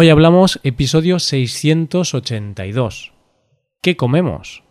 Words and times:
Hoy 0.00 0.10
hablamos 0.10 0.60
episodio 0.62 1.18
682. 1.18 3.12
¿Qué 3.82 3.96
comemos? 3.96 4.62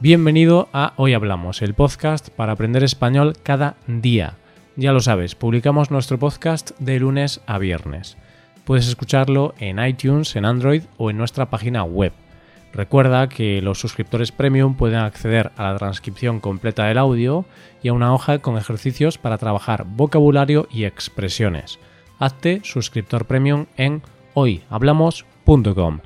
Bienvenido 0.00 0.68
a 0.72 0.94
Hoy 0.96 1.14
Hablamos, 1.14 1.62
el 1.62 1.74
podcast 1.74 2.30
para 2.30 2.54
aprender 2.54 2.82
español 2.82 3.36
cada 3.44 3.76
día. 3.86 4.34
Ya 4.74 4.90
lo 4.90 4.98
sabes, 4.98 5.36
publicamos 5.36 5.92
nuestro 5.92 6.18
podcast 6.18 6.72
de 6.80 6.98
lunes 6.98 7.42
a 7.46 7.58
viernes. 7.58 8.16
Puedes 8.64 8.88
escucharlo 8.88 9.54
en 9.60 9.78
iTunes, 9.78 10.34
en 10.34 10.46
Android 10.46 10.82
o 10.96 11.10
en 11.10 11.18
nuestra 11.18 11.48
página 11.48 11.84
web 11.84 12.12
Recuerda 12.72 13.28
que 13.28 13.60
los 13.62 13.80
suscriptores 13.80 14.30
premium 14.30 14.74
pueden 14.76 15.00
acceder 15.00 15.50
a 15.56 15.72
la 15.72 15.78
transcripción 15.78 16.38
completa 16.38 16.86
del 16.86 16.98
audio 16.98 17.44
y 17.82 17.88
a 17.88 17.92
una 17.92 18.14
hoja 18.14 18.38
con 18.38 18.56
ejercicios 18.56 19.18
para 19.18 19.38
trabajar 19.38 19.84
vocabulario 19.86 20.68
y 20.70 20.84
expresiones. 20.84 21.78
Hazte 22.18 22.60
suscriptor 22.62 23.24
premium 23.24 23.66
en 23.76 24.02
hoyhablamos.com. 24.34 26.00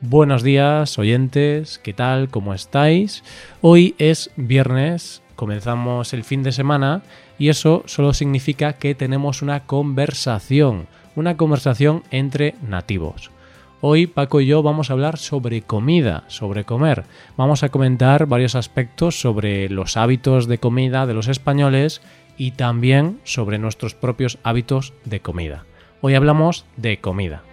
Buenos 0.00 0.42
días, 0.42 0.98
oyentes, 0.98 1.78
¿qué 1.78 1.92
tal? 1.92 2.28
¿Cómo 2.28 2.54
estáis? 2.54 3.22
Hoy 3.60 3.94
es 3.98 4.30
viernes, 4.36 5.22
comenzamos 5.36 6.12
el 6.14 6.24
fin 6.24 6.42
de 6.42 6.52
semana 6.52 7.02
y 7.38 7.48
eso 7.48 7.82
solo 7.86 8.12
significa 8.12 8.74
que 8.74 8.94
tenemos 8.94 9.42
una 9.42 9.66
conversación, 9.66 10.88
una 11.14 11.36
conversación 11.36 12.02
entre 12.10 12.54
nativos. 12.62 13.30
Hoy 13.80 14.08
Paco 14.08 14.40
y 14.40 14.46
yo 14.46 14.60
vamos 14.64 14.90
a 14.90 14.94
hablar 14.94 15.18
sobre 15.18 15.62
comida, 15.62 16.24
sobre 16.26 16.64
comer. 16.64 17.04
Vamos 17.36 17.62
a 17.62 17.68
comentar 17.68 18.26
varios 18.26 18.56
aspectos 18.56 19.20
sobre 19.20 19.68
los 19.68 19.96
hábitos 19.96 20.48
de 20.48 20.58
comida 20.58 21.06
de 21.06 21.14
los 21.14 21.28
españoles 21.28 22.02
y 22.36 22.52
también 22.52 23.20
sobre 23.22 23.58
nuestros 23.58 23.94
propios 23.94 24.38
hábitos 24.42 24.94
de 25.04 25.20
comida. 25.20 25.64
Hoy 26.00 26.16
hablamos 26.16 26.66
de 26.76 26.98
comida. 26.98 27.44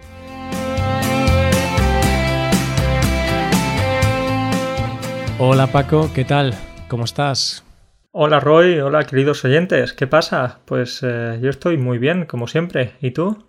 Hola 5.38 5.68
Paco, 5.68 6.10
¿qué 6.12 6.24
tal? 6.24 6.54
¿Cómo 6.88 7.04
estás? 7.04 7.62
Hola 8.10 8.40
Roy, 8.40 8.80
hola 8.80 9.04
queridos 9.04 9.44
oyentes, 9.44 9.92
¿qué 9.92 10.08
pasa? 10.08 10.60
Pues 10.64 11.04
eh, 11.04 11.38
yo 11.40 11.50
estoy 11.50 11.76
muy 11.76 11.98
bien, 11.98 12.24
como 12.24 12.48
siempre. 12.48 12.94
¿Y 13.00 13.12
tú? 13.12 13.45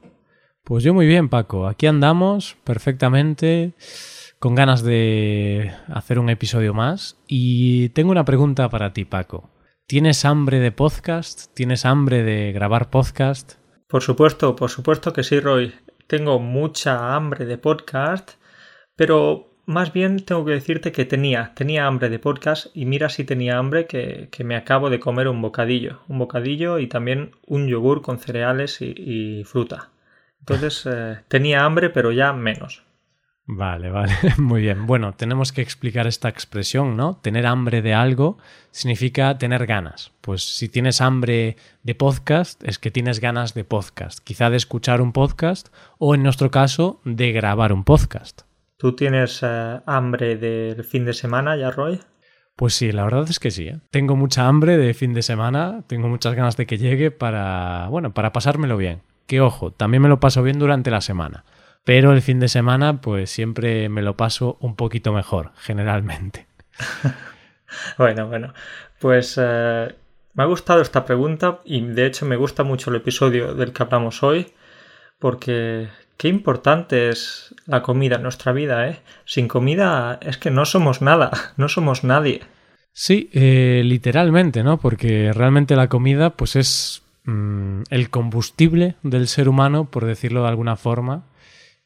Pues 0.68 0.84
yo 0.84 0.94
muy 0.94 1.08
bien, 1.08 1.30
Paco. 1.30 1.66
Aquí 1.66 1.88
andamos 1.88 2.58
perfectamente, 2.66 3.72
con 4.38 4.54
ganas 4.54 4.84
de 4.84 5.72
hacer 5.88 6.20
un 6.20 6.30
episodio 6.30 6.74
más. 6.74 7.18
Y 7.26 7.88
tengo 7.90 8.12
una 8.12 8.26
pregunta 8.26 8.68
para 8.68 8.92
ti, 8.92 9.06
Paco. 9.06 9.50
¿Tienes 9.86 10.26
hambre 10.26 10.60
de 10.60 10.74
podcast? 10.74 11.54
¿Tienes 11.54 11.86
hambre 11.86 12.22
de 12.24 12.52
grabar 12.52 12.90
podcast? 12.90 13.54
Por 13.88 14.04
supuesto, 14.04 14.58
por 14.58 14.70
supuesto 14.70 15.14
que 15.14 15.24
sí, 15.24 15.40
Roy. 15.40 15.74
Tengo 16.06 16.38
mucha 16.38 17.16
hambre 17.16 17.46
de 17.46 17.58
podcast, 17.58 18.32
pero 18.98 19.62
más 19.68 19.94
bien 19.94 20.26
tengo 20.26 20.44
que 20.44 20.52
decirte 20.52 20.92
que 20.92 21.06
tenía, 21.06 21.54
tenía 21.56 21.88
hambre 21.88 22.10
de 22.10 22.20
podcast 22.20 22.76
y 22.76 22.84
mira 22.84 23.08
si 23.08 23.24
tenía 23.24 23.58
hambre 23.58 23.88
que, 23.88 24.30
me 24.44 24.58
acabo 24.58 24.90
de 24.90 25.00
comer 25.00 25.30
un 25.30 25.42
bocadillo, 25.42 26.02
un 26.10 26.20
bocadillo 26.20 26.78
y 26.78 26.88
también 26.88 27.32
un 27.46 27.70
yogur 27.70 28.02
con 28.02 28.20
cereales 28.20 28.82
y 28.82 29.46
fruta. 29.46 29.92
Entonces 30.48 30.86
eh, 30.86 31.18
tenía 31.28 31.66
hambre, 31.66 31.90
pero 31.90 32.14
ya 32.14 32.32
menos. 32.32 32.84
Vale, 33.50 33.90
vale, 33.90 34.14
muy 34.38 34.62
bien. 34.62 34.86
Bueno, 34.86 35.14
tenemos 35.14 35.52
que 35.52 35.62
explicar 35.62 36.08
esta 36.08 36.30
expresión, 36.30 36.96
¿no? 36.96 37.18
Tener 37.18 37.46
hambre 37.46 37.82
de 37.82 37.94
algo 37.94 38.38
significa 38.72 39.38
tener 39.38 39.66
ganas. 39.66 40.14
Pues 40.22 40.44
si 40.44 40.70
tienes 40.70 41.02
hambre 41.02 41.58
de 41.84 41.96
podcast, 41.96 42.64
es 42.64 42.80
que 42.80 42.92
tienes 42.92 43.20
ganas 43.20 43.54
de 43.54 43.66
podcast. 43.66 44.20
Quizá 44.20 44.50
de 44.50 44.58
escuchar 44.58 45.02
un 45.02 45.12
podcast 45.12 45.68
o, 45.98 46.16
en 46.16 46.24
nuestro 46.24 46.50
caso, 46.50 47.02
de 47.04 47.34
grabar 47.34 47.74
un 47.74 47.84
podcast. 47.84 48.42
¿Tú 48.78 48.96
tienes 48.96 49.42
eh, 49.44 49.82
hambre 49.86 50.38
del 50.38 50.84
fin 50.86 51.04
de 51.04 51.14
semana 51.14 51.58
ya, 51.58 51.72
Roy? 51.72 52.00
Pues 52.56 52.74
sí, 52.74 52.94
la 52.94 53.04
verdad 53.04 53.26
es 53.30 53.40
que 53.40 53.52
sí. 53.52 53.68
¿eh? 53.68 53.80
Tengo 53.92 54.16
mucha 54.16 54.48
hambre 54.48 54.78
de 54.78 54.94
fin 54.94 55.14
de 55.14 55.24
semana, 55.24 55.84
tengo 55.88 56.08
muchas 56.08 56.36
ganas 56.36 56.56
de 56.56 56.66
que 56.66 56.78
llegue 56.78 57.12
para, 57.12 57.88
bueno, 57.90 58.14
para 58.14 58.32
pasármelo 58.32 58.78
bien 58.78 59.02
que 59.28 59.42
ojo, 59.42 59.72
también 59.72 60.02
me 60.02 60.10
lo 60.10 60.20
paso 60.20 60.42
bien 60.42 60.58
durante 60.58 60.90
la 60.90 61.02
semana. 61.02 61.44
Pero 61.84 62.12
el 62.12 62.22
fin 62.22 62.40
de 62.40 62.50
semana, 62.50 63.00
pues 63.00 63.30
siempre 63.30 63.88
me 63.88 64.02
lo 64.02 64.18
paso 64.18 64.58
un 64.60 64.76
poquito 64.76 65.14
mejor, 65.14 65.52
generalmente. 65.58 66.48
bueno, 67.98 68.28
bueno. 68.28 68.54
Pues 69.00 69.40
eh, 69.42 69.96
me 70.34 70.44
ha 70.44 70.46
gustado 70.46 70.82
esta 70.82 71.06
pregunta 71.06 71.60
y 71.64 71.82
de 71.82 72.06
hecho 72.06 72.26
me 72.26 72.36
gusta 72.36 72.64
mucho 72.64 72.90
el 72.90 72.98
episodio 72.98 73.54
del 73.54 73.74
que 73.74 73.84
hablamos 73.84 74.22
hoy, 74.22 74.54
porque 75.20 75.88
qué 76.18 76.28
importante 76.28 77.10
es 77.10 77.56
la 77.66 77.82
comida 77.82 78.18
en 78.18 78.24
nuestra 78.24 78.52
vida, 78.52 78.90
¿eh? 78.90 79.00
Sin 79.26 79.48
comida 79.48 80.20
es 80.22 80.38
que 80.38 80.52
no 80.52 80.66
somos 80.66 81.02
nada, 81.02 81.32
no 81.58 81.70
somos 81.70 82.04
nadie. 82.04 82.42
Sí, 82.92 83.30
eh, 83.32 83.82
literalmente, 83.86 84.64
¿no? 84.64 84.78
Porque 84.78 85.32
realmente 85.32 85.76
la 85.76 85.88
comida, 85.88 86.32
pues 86.32 86.56
es 86.56 87.04
Mm, 87.28 87.84
el 87.90 88.10
combustible 88.10 88.96
del 89.04 89.28
ser 89.28 89.50
humano, 89.50 89.92
por 89.92 90.06
decirlo 90.06 90.44
de 90.44 90.48
alguna 90.48 90.78
forma. 90.78 91.26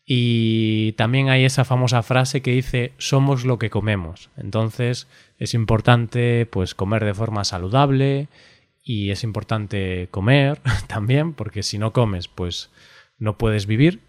Y 0.06 0.92
también 0.94 1.30
hay 1.30 1.46
esa 1.46 1.66
famosa 1.66 2.04
frase 2.04 2.44
que 2.44 2.52
dice 2.52 2.94
somos 3.00 3.44
lo 3.44 3.58
que 3.58 3.72
comemos. 3.72 4.30
Entonces 4.38 5.08
es 5.40 5.56
importante 5.56 6.46
pues 6.46 6.76
comer 6.76 7.06
de 7.06 7.16
forma 7.16 7.44
saludable 7.44 8.28
y 8.84 9.10
es 9.10 9.24
importante 9.24 10.10
comer 10.12 10.60
también 10.88 11.34
porque 11.34 11.64
si 11.64 11.80
no 11.80 11.92
comes 11.92 12.28
pues 12.28 12.70
no 13.18 13.38
puedes 13.38 13.68
vivir 13.68 14.02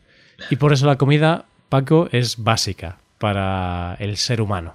y 0.50 0.56
por 0.56 0.72
eso 0.72 0.87
la 0.87 0.97
comida 0.97 1.47
Paco 1.69 2.09
es 2.10 2.42
básica 2.42 2.98
para 3.19 3.97
el 4.00 4.16
ser 4.16 4.41
humano. 4.41 4.75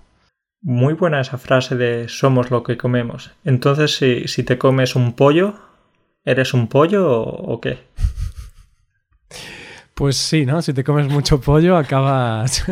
Muy 0.62 0.94
buena 0.94 1.22
esa 1.22 1.38
frase 1.38 1.75
de 1.75 2.09
somos 2.09 2.50
lo 2.50 2.63
que 2.63 2.78
comemos. 2.78 3.31
Entonces 3.44 3.96
si, 3.96 4.28
si 4.28 4.44
te 4.44 4.57
comes 4.57 4.96
un 4.96 5.13
pollo 5.13 5.66
¿Eres 6.28 6.54
un 6.54 6.68
pollo 6.68 7.10
o, 7.10 7.62
qué? 7.62 7.80
Pues 9.94 10.18
sí, 10.18 10.46
¿no? 10.46 10.62
Si 10.62 10.74
te 10.74 10.84
comes 10.84 11.08
mucho 11.08 11.40
pollo 11.40 11.78
acabas 11.78 12.66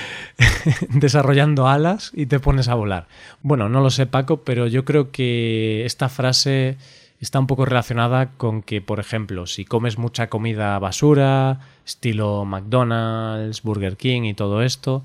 desarrollando 0.90 1.66
alas 1.66 2.12
y 2.14 2.26
te 2.26 2.40
pones 2.40 2.68
a 2.68 2.74
volar. 2.74 3.08
Bueno, 3.40 3.70
no 3.70 3.80
lo 3.80 3.88
sé 3.88 4.04
Paco, 4.04 4.44
pero 4.44 4.66
yo 4.66 4.84
creo 4.84 5.12
que 5.12 5.86
esta 5.86 6.10
frase 6.10 6.76
está 7.20 7.40
un 7.40 7.46
poco 7.46 7.64
relacionada 7.64 8.32
con 8.32 8.60
que, 8.60 8.82
por 8.82 9.00
ejemplo, 9.00 9.46
si 9.46 9.64
comes 9.64 9.96
mucha 9.96 10.28
comida 10.28 10.78
basura, 10.78 11.60
estilo 11.86 12.44
McDonald's, 12.44 13.62
Burger 13.62 13.96
King 13.96 14.24
y 14.24 14.34
todo 14.34 14.60
esto, 14.60 15.02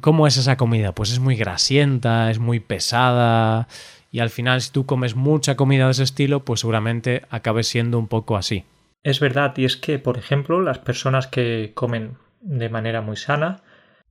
¿cómo 0.00 0.28
es 0.28 0.36
esa 0.36 0.56
comida? 0.56 0.94
Pues 0.94 1.10
es 1.10 1.18
muy 1.18 1.34
grasienta, 1.34 2.30
es 2.30 2.38
muy 2.38 2.60
pesada, 2.60 3.66
y 4.10 4.20
al 4.20 4.30
final 4.30 4.60
si 4.60 4.72
tú 4.72 4.86
comes 4.86 5.14
mucha 5.14 5.56
comida 5.56 5.86
de 5.86 5.92
ese 5.92 6.04
estilo, 6.04 6.44
pues 6.44 6.60
seguramente 6.60 7.22
acabes 7.30 7.68
siendo 7.68 7.98
un 7.98 8.08
poco 8.08 8.36
así. 8.36 8.64
Es 9.02 9.20
verdad, 9.20 9.56
y 9.56 9.64
es 9.64 9.76
que, 9.76 9.98
por 9.98 10.18
ejemplo, 10.18 10.60
las 10.60 10.78
personas 10.78 11.26
que 11.26 11.72
comen 11.74 12.16
de 12.40 12.68
manera 12.68 13.02
muy 13.02 13.16
sana, 13.16 13.62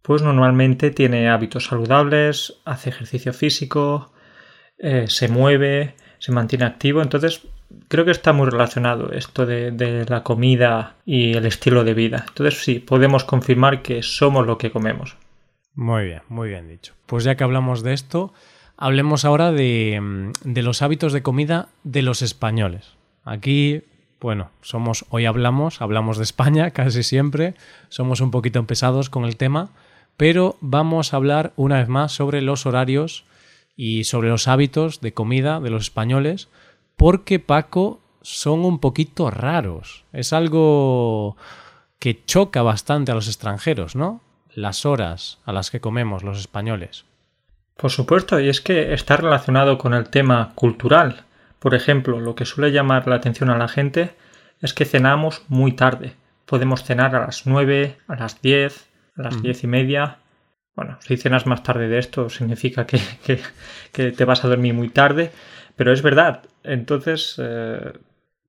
pues 0.02 0.22
normalmente 0.22 0.92
tiene 0.92 1.30
hábitos 1.30 1.66
saludables, 1.66 2.62
hace 2.64 2.92
ejercicio 2.92 3.34
físico, 3.34 4.14
eh, 4.78 5.06
se 5.08 5.28
mueve, 5.28 5.96
se 6.20 6.32
mantiene 6.32 6.66
activo, 6.66 7.02
entonces 7.02 7.42
creo 7.88 8.06
que 8.06 8.12
está 8.12 8.34
muy 8.34 8.50
relacionado 8.50 9.12
esto 9.12 9.46
de, 9.46 9.72
de, 9.72 10.06
la 10.06 10.24
comida 10.24 10.96
y 11.06 11.34
el 11.34 11.46
estilo 11.46 11.84
de 11.84 11.94
vida. 11.94 12.26
Entonces 12.28 12.64
sí, 12.64 12.80
podemos 12.80 13.24
confirmar 13.24 13.82
que 13.82 14.04
somos 14.04 14.46
lo 14.46 14.58
que 14.58 14.72
comemos. 14.72 15.18
Muy 15.74 16.06
bien, 16.06 16.22
muy 16.30 16.50
bien 16.50 16.68
dicho. 16.68 16.94
Pues 17.06 17.24
ya 17.24 17.36
que 17.36 17.44
hablamos 17.44 17.84
de 17.84 17.94
esto, 17.94 18.34
Hablemos 18.78 19.24
ahora 19.24 19.52
de, 19.52 20.32
de, 20.44 20.62
los 20.62 20.82
hábitos 20.82 21.14
de 21.14 21.24
comida 21.24 21.70
de 21.84 22.02
los 22.02 22.22
españoles. 22.22 22.94
Aquí, 23.24 23.84
bueno, 24.20 24.52
somos, 24.62 25.06
hoy 25.10 25.26
hablamos, 25.26 25.82
hablamos 25.82 26.18
de 26.18 26.24
España 26.24 26.72
casi 26.72 27.04
siempre, 27.04 27.56
somos 27.90 28.20
un 28.22 28.32
poquito 28.32 28.66
pesados 28.66 29.10
con 29.10 29.26
el 29.26 29.38
tema, 29.38 29.70
pero 30.18 30.58
vamos 30.62 31.14
a 31.14 31.18
hablar 31.18 31.54
una 31.56 31.78
vez 31.80 31.88
más 31.88 32.12
sobre 32.12 32.42
los 32.42 32.66
horarios 32.66 33.26
y 33.76 34.06
sobre 34.06 34.30
los 34.30 34.48
hábitos 34.48 35.02
de 35.02 35.14
comida 35.14 35.60
de 35.60 35.70
los 35.70 35.84
españoles, 35.84 36.50
porque 36.96 37.40
Paco 37.40 38.00
son 38.22 38.66
un 38.66 38.80
poquito 38.80 39.30
raros. 39.30 40.06
Es 40.14 40.34
algo 40.34 41.38
que 42.00 42.26
choca 42.26 42.62
bastante 42.62 43.12
a 43.12 43.16
los 43.16 43.28
extranjeros, 43.28 43.96
¿no? 43.96 44.22
Las 44.54 44.86
horas 44.86 45.40
a 45.46 45.54
las 45.54 45.70
que 45.72 45.82
comemos 45.82 46.24
los 46.24 46.40
españoles. 46.40 47.06
Por 47.78 47.92
supuesto, 47.92 48.40
y 48.40 48.50
es 48.50 48.62
que 48.62 48.94
está 48.94 49.18
relacionado 49.18 49.78
con 49.78 49.94
el 49.94 50.10
tema 50.10 50.54
cultural. 50.56 51.26
Por 51.60 51.76
ejemplo, 51.76 52.20
lo 52.20 52.36
que 52.36 52.46
suele 52.46 52.72
llamar 52.72 53.08
la 53.08 53.16
atención 53.16 53.50
a 53.50 53.58
la 53.58 53.68
gente 53.68 54.16
es 54.62 54.74
que 54.74 54.86
cenamos 54.86 55.44
muy 55.50 55.74
tarde. 55.74 56.14
Podemos 56.46 56.84
cenar 56.84 57.16
a 57.16 57.26
las 57.26 57.46
nueve, 57.46 57.98
a 58.08 58.16
las 58.16 58.42
diez, 58.42 58.88
a 59.18 59.24
las 59.24 59.42
diez 59.42 59.64
y 59.64 59.68
media. 59.68 60.18
bueno, 60.76 60.98
si 61.02 61.18
cenas 61.18 61.46
más 61.46 61.64
tarde 61.64 61.88
de 61.88 62.00
esto 62.00 62.30
significa 62.30 62.86
que, 62.86 63.02
te 63.92 64.26
vas 64.26 64.46
a 64.46 64.48
dormir 64.48 64.74
muy 64.74 64.90
tarde, 64.90 65.32
pero 65.76 65.92
es 65.92 66.02
verdad. 66.02 66.44
Entonces, 66.64 67.36
eh, 67.40 67.94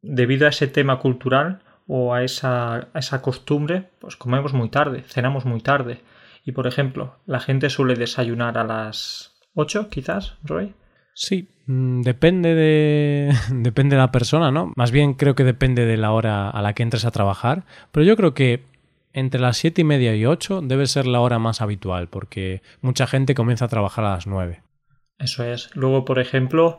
debido 0.02 0.46
a 0.46 0.50
ese 0.50 0.68
tema 0.68 0.98
cultural 0.98 1.60
o 1.88 2.14
a 2.14 2.22
esa, 2.22 2.74
a 2.92 2.98
esa 2.98 3.22
costumbre, 3.22 3.84
pues 3.98 4.16
comemos 4.16 4.52
muy 4.52 4.68
tarde, 4.68 5.02
cenamos 5.02 5.44
muy 5.44 5.60
tarde. 5.60 6.00
Y 6.46 6.52
por 6.52 6.68
ejemplo, 6.68 7.18
la 7.26 7.40
gente 7.40 7.68
suele 7.68 7.94
desayunar 7.94 8.56
a 8.56 8.64
las 8.64 9.34
8, 9.54 9.88
quizás, 9.90 10.38
Roy. 10.44 10.74
Sí, 11.12 11.48
mm, 11.66 12.02
depende 12.02 12.54
de, 12.54 13.34
depende 13.50 13.96
de 13.96 14.02
la 14.02 14.12
persona, 14.12 14.52
¿no? 14.52 14.72
Más 14.76 14.92
bien 14.92 15.14
creo 15.14 15.34
que 15.34 15.42
depende 15.42 15.84
de 15.84 15.96
la 15.96 16.12
hora 16.12 16.48
a 16.48 16.62
la 16.62 16.72
que 16.72 16.84
entres 16.84 17.04
a 17.04 17.10
trabajar, 17.10 17.64
pero 17.90 18.06
yo 18.06 18.16
creo 18.16 18.32
que 18.32 18.64
entre 19.12 19.40
las 19.40 19.56
siete 19.56 19.80
y 19.80 19.84
media 19.84 20.14
y 20.14 20.24
ocho 20.24 20.60
debe 20.60 20.86
ser 20.86 21.06
la 21.06 21.20
hora 21.20 21.40
más 21.40 21.60
habitual, 21.60 22.08
porque 22.08 22.62
mucha 22.80 23.08
gente 23.08 23.34
comienza 23.34 23.64
a 23.64 23.68
trabajar 23.68 24.04
a 24.04 24.10
las 24.10 24.28
nueve. 24.28 24.62
Eso 25.18 25.42
es. 25.42 25.74
Luego, 25.74 26.04
por 26.04 26.20
ejemplo, 26.20 26.78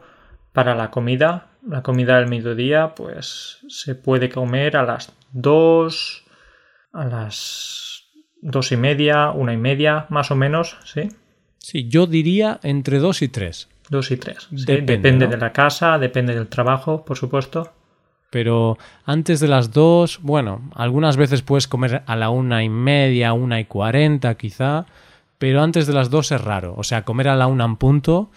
para 0.53 0.75
la 0.75 0.91
comida, 0.91 1.49
la 1.67 1.83
comida 1.83 2.17
del 2.17 2.29
mediodía, 2.29 2.95
pues 2.95 3.65
se 3.67 3.95
puede 3.95 4.29
comer 4.29 4.77
a 4.77 4.83
las 4.83 5.13
dos, 5.33 6.25
a 6.93 7.05
las 7.05 7.96
dos 8.41 8.71
y 8.71 8.77
media, 8.77 9.31
una 9.31 9.53
y 9.53 9.57
media, 9.57 10.05
más 10.09 10.31
o 10.31 10.35
menos, 10.35 10.77
¿sí? 10.85 11.09
Sí, 11.57 11.87
yo 11.87 12.07
diría 12.07 12.59
entre 12.63 12.99
dos 12.99 13.21
y 13.21 13.27
tres. 13.27 13.67
Dos 13.89 14.11
y 14.11 14.17
tres. 14.17 14.47
depende, 14.51 15.27
de 15.27 15.37
la 15.37 15.53
casa, 15.53 15.97
depende 15.97 16.35
del 16.35 16.47
trabajo, 16.47 17.03
por 17.05 17.17
supuesto. 17.17 17.73
Pero 18.29 18.77
antes 19.05 19.39
de 19.39 19.47
las 19.47 19.71
dos, 19.71 20.19
bueno, 20.21 20.69
algunas 20.75 21.15
veces 21.15 21.41
puedes 21.41 21.67
comer 21.67 22.03
a 22.05 22.15
la 22.15 22.29
una 22.29 22.63
y 22.63 22.69
media, 22.69 23.33
una 23.33 23.59
y 23.59 23.65
cuarenta 23.65 24.35
quizá, 24.35 24.85
pero 25.37 25.61
antes 25.61 25.87
de 25.87 25.93
las 25.93 26.09
dos 26.09 26.31
es 26.31 26.41
raro. 26.41 26.75
O 26.77 26.83
sea, 26.83 27.03
comer 27.03 27.29
a 27.29 27.35
la 27.35 27.47
una 27.47 27.65
en 27.65 27.77
punto 27.77 28.29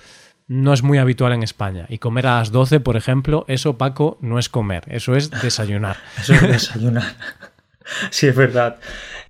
no 0.47 0.73
es 0.73 0.83
muy 0.83 0.99
habitual 0.99 1.33
en 1.33 1.43
España. 1.43 1.87
Y 1.89 1.99
comer 1.99 2.27
a 2.27 2.39
las 2.39 2.53
doce, 2.53 2.81
por 2.81 2.97
ejemplo, 2.97 3.45
eso, 3.49 3.79
Paco, 3.79 4.19
no 4.21 4.39
es 4.39 4.49
comer, 4.49 4.85
eso 4.89 5.15
es 5.15 5.31
desayunar. 5.31 5.97
eso 6.19 6.35
es 6.35 6.43
desayunar. 6.43 7.05
sí, 8.11 8.29
es 8.29 8.37
verdad. 8.37 8.79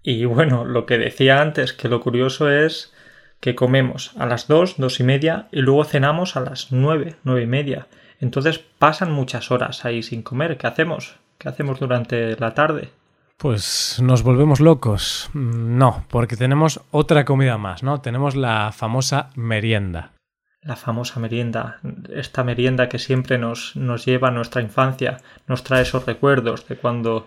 Y 0.02 0.24
bueno, 0.24 0.64
lo 0.64 0.86
que 0.86 0.98
decía 0.98 1.40
antes, 1.40 1.72
que 1.72 1.88
lo 1.88 2.00
curioso 2.00 2.50
es 2.50 2.92
que 3.40 3.54
comemos 3.54 4.12
a 4.18 4.26
las 4.26 4.48
dos, 4.48 4.76
dos 4.76 5.00
y 5.00 5.04
media, 5.04 5.48
y 5.50 5.60
luego 5.60 5.84
cenamos 5.84 6.36
a 6.36 6.40
las 6.40 6.72
nueve, 6.72 7.16
nueve 7.24 7.42
y 7.42 7.46
media. 7.46 7.86
Entonces 8.20 8.58
pasan 8.58 9.12
muchas 9.12 9.50
horas 9.50 9.84
ahí 9.84 10.02
sin 10.02 10.22
comer. 10.22 10.58
¿Qué 10.58 10.66
hacemos? 10.66 11.16
¿Qué 11.38 11.48
hacemos 11.48 11.80
durante 11.80 12.36
la 12.36 12.52
tarde? 12.52 12.90
Pues 13.38 13.98
nos 14.02 14.22
volvemos 14.22 14.60
locos. 14.60 15.30
No, 15.32 16.04
porque 16.10 16.36
tenemos 16.36 16.82
otra 16.90 17.24
comida 17.24 17.56
más, 17.56 17.82
¿no? 17.82 18.02
Tenemos 18.02 18.36
la 18.36 18.70
famosa 18.72 19.30
merienda. 19.34 20.12
La 20.60 20.76
famosa 20.76 21.18
merienda, 21.20 21.80
esta 22.14 22.44
merienda 22.44 22.90
que 22.90 22.98
siempre 22.98 23.38
nos, 23.38 23.74
nos 23.76 24.04
lleva 24.04 24.28
a 24.28 24.32
nuestra 24.32 24.60
infancia, 24.60 25.16
nos 25.46 25.64
trae 25.64 25.80
esos 25.82 26.04
recuerdos 26.04 26.68
de 26.68 26.76
cuando, 26.76 27.26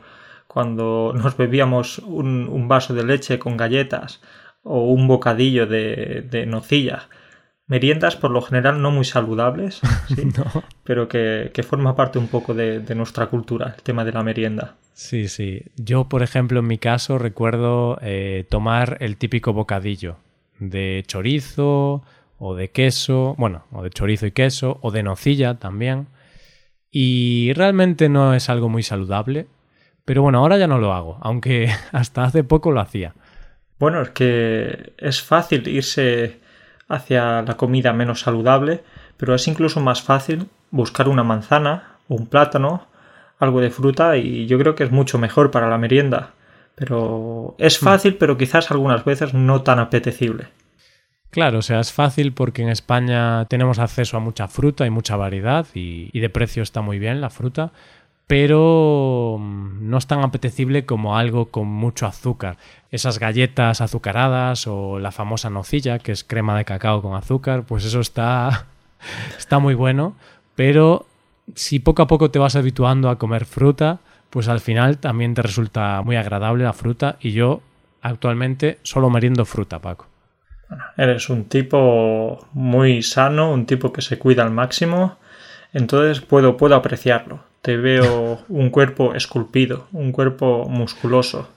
cuando 0.54 1.14
nos 1.16 1.36
bebíamos 1.36 2.00
un, 2.00 2.68
vaso 2.68 2.94
de 2.94 3.04
leche 3.04 3.40
con 3.40 3.58
galletas 3.58 4.22
o 4.62 4.92
un 4.92 5.08
bocadillo 5.08 5.66
de, 5.66 6.26
de 6.30 6.46
nocilla 6.46 7.10
meriendas 7.68 8.16
por 8.16 8.32
lo 8.32 8.42
general 8.42 8.82
no 8.82 8.92
muy 8.92 9.06
saludables, 9.06 9.82
pero 10.84 11.08
que, 11.08 11.66
forma 11.68 11.96
parte 11.96 12.20
un 12.20 12.28
poco 12.28 12.54
de, 12.54 12.84
nuestra 12.96 13.28
cultura, 13.28 13.74
el 13.76 13.84
tema 13.84 14.06
de 14.06 14.12
la 14.12 14.24
merienda. 14.24 14.76
Sí, 14.94 15.28
sí. 15.28 15.64
Yo, 15.76 16.08
por 16.08 16.22
ejemplo, 16.22 16.60
en 16.60 16.68
mi 16.68 16.78
caso 16.78 17.18
recuerdo 17.18 17.98
eh, 18.02 18.46
tomar 18.50 18.98
el 19.00 19.18
típico 19.18 19.54
bocadillo 19.54 20.18
de 20.60 21.04
chorizo 21.08 22.04
o 22.38 22.56
de 22.56 22.70
queso, 22.70 23.36
bueno, 23.38 23.66
o 23.72 23.82
de 23.82 23.90
chorizo 23.90 24.28
y 24.28 24.32
queso, 24.32 24.78
o 24.82 24.92
de 24.92 25.04
nocilla 25.04 25.56
también. 25.56 26.08
Y 26.92 27.54
realmente 27.54 28.08
no 28.08 28.36
es 28.36 28.50
algo 28.50 28.70
muy 28.70 28.84
saludable, 28.84 29.48
pero 30.06 30.22
bueno, 30.22 30.40
ahora 30.40 30.58
ya 30.58 30.68
no 30.68 30.78
lo 30.78 30.94
hago, 30.94 31.18
aunque 31.22 31.70
hasta 31.92 32.24
hace 32.24 32.44
poco 32.44 32.72
lo 32.72 32.82
hacía. 32.82 33.14
Bueno, 33.80 34.02
es 34.02 34.10
que 34.10 34.94
es 34.98 35.22
fácil 35.22 35.68
irse 35.68 36.40
hacia 36.88 37.42
la 37.42 37.58
comida 37.58 37.94
menos 37.94 38.22
saludable, 38.22 38.84
pero 39.18 39.36
es 39.36 39.48
incluso 39.48 39.80
más 39.80 40.02
fácil 40.02 40.48
buscar 40.72 41.10
una 41.10 41.24
manzana, 41.24 41.98
un 42.08 42.28
plátano, 42.28 42.88
algo 43.40 43.62
de 43.62 43.72
fruta 43.72 44.18
y 44.18 44.46
yo 44.48 44.58
creo 44.58 44.76
que 44.76 44.84
es 44.84 44.92
mucho 44.92 45.18
mejor 45.18 45.52
para 45.52 45.70
la 45.70 45.78
merienda. 45.78 46.32
Pero 46.76 47.56
es 47.58 47.82
hmm. 47.82 47.86
fácil, 47.86 48.16
pero 48.16 48.38
quizás 48.38 48.72
algunas 48.72 49.06
veces 49.06 49.34
no 49.34 49.62
tan 49.62 49.80
apetecible. 49.80 50.48
Claro, 51.30 51.60
o 51.60 51.62
sea, 51.64 51.80
es 51.80 51.92
fácil 51.92 52.34
porque 52.34 52.62
en 52.62 52.70
España 52.70 53.46
tenemos 53.46 53.80
acceso 53.80 54.18
a 54.18 54.20
mucha 54.20 54.48
fruta 54.48 54.86
y 54.86 54.92
mucha 54.92 55.16
variedad 55.16 55.66
y, 55.74 56.20
de 56.20 56.30
precio 56.30 56.62
está 56.62 56.82
muy 56.82 57.00
bien 57.00 57.22
la 57.22 57.32
fruta, 57.32 57.72
pero 58.28 59.38
mm, 59.40 59.90
no 59.90 59.98
es 59.98 60.08
tan 60.08 60.22
apetecible 60.22 60.86
como 60.86 61.18
algo 61.18 61.50
con 61.50 61.68
mucho 61.68 62.06
azúcar. 62.06 62.58
Esas 62.92 63.20
galletas 63.20 63.82
azucaradas 63.82 64.68
o 64.68 65.00
la 65.00 65.12
famosa 65.12 65.50
nocilla, 65.50 66.00
que 66.00 66.12
es 66.12 66.24
crema 66.24 66.58
de 66.58 66.66
cacao 66.66 67.02
con 67.02 67.16
azúcar, 67.16 67.64
pues 67.64 67.86
eso 67.86 68.00
está, 68.00 68.68
está 69.38 69.60
muy 69.60 69.74
bueno, 69.74 70.16
pero 70.56 71.06
si 71.56 71.80
poco 71.80 72.02
a 72.04 72.08
poco 72.08 72.32
te 72.32 72.40
vas 72.40 72.56
habituando 72.56 73.10
a 73.10 73.18
comer 73.18 73.46
fruta, 73.46 74.00
pues 74.30 74.48
al 74.48 74.62
final 74.62 74.98
también 74.98 75.34
te 75.34 75.42
resulta 75.42 76.02
muy 76.02 76.16
agradable 76.16 76.64
la 76.64 76.74
fruta 76.74 77.18
y 77.20 77.32
yo 77.32 77.62
actualmente 78.02 78.80
solo 78.84 79.10
meriendo 79.10 79.46
fruta, 79.46 79.80
Paco. 79.80 80.08
eres 80.98 81.30
un 81.30 81.46
tipo 81.46 82.48
muy 82.54 83.04
sano, 83.04 83.52
un 83.52 83.66
tipo 83.66 83.94
que 83.94 84.02
se 84.02 84.18
cuida 84.18 84.44
al 84.44 84.52
máximo, 84.52 85.18
entonces 85.74 86.22
puedo, 86.22 86.58
puedo 86.58 86.76
apreciarlo 86.76 87.53
te 87.64 87.78
veo 87.78 88.42
un 88.50 88.70
cuerpo 88.70 89.16
esculpido, 89.16 89.88
un 89.94 90.12
cuerpo 90.12 90.68
musculoso. 90.68 91.48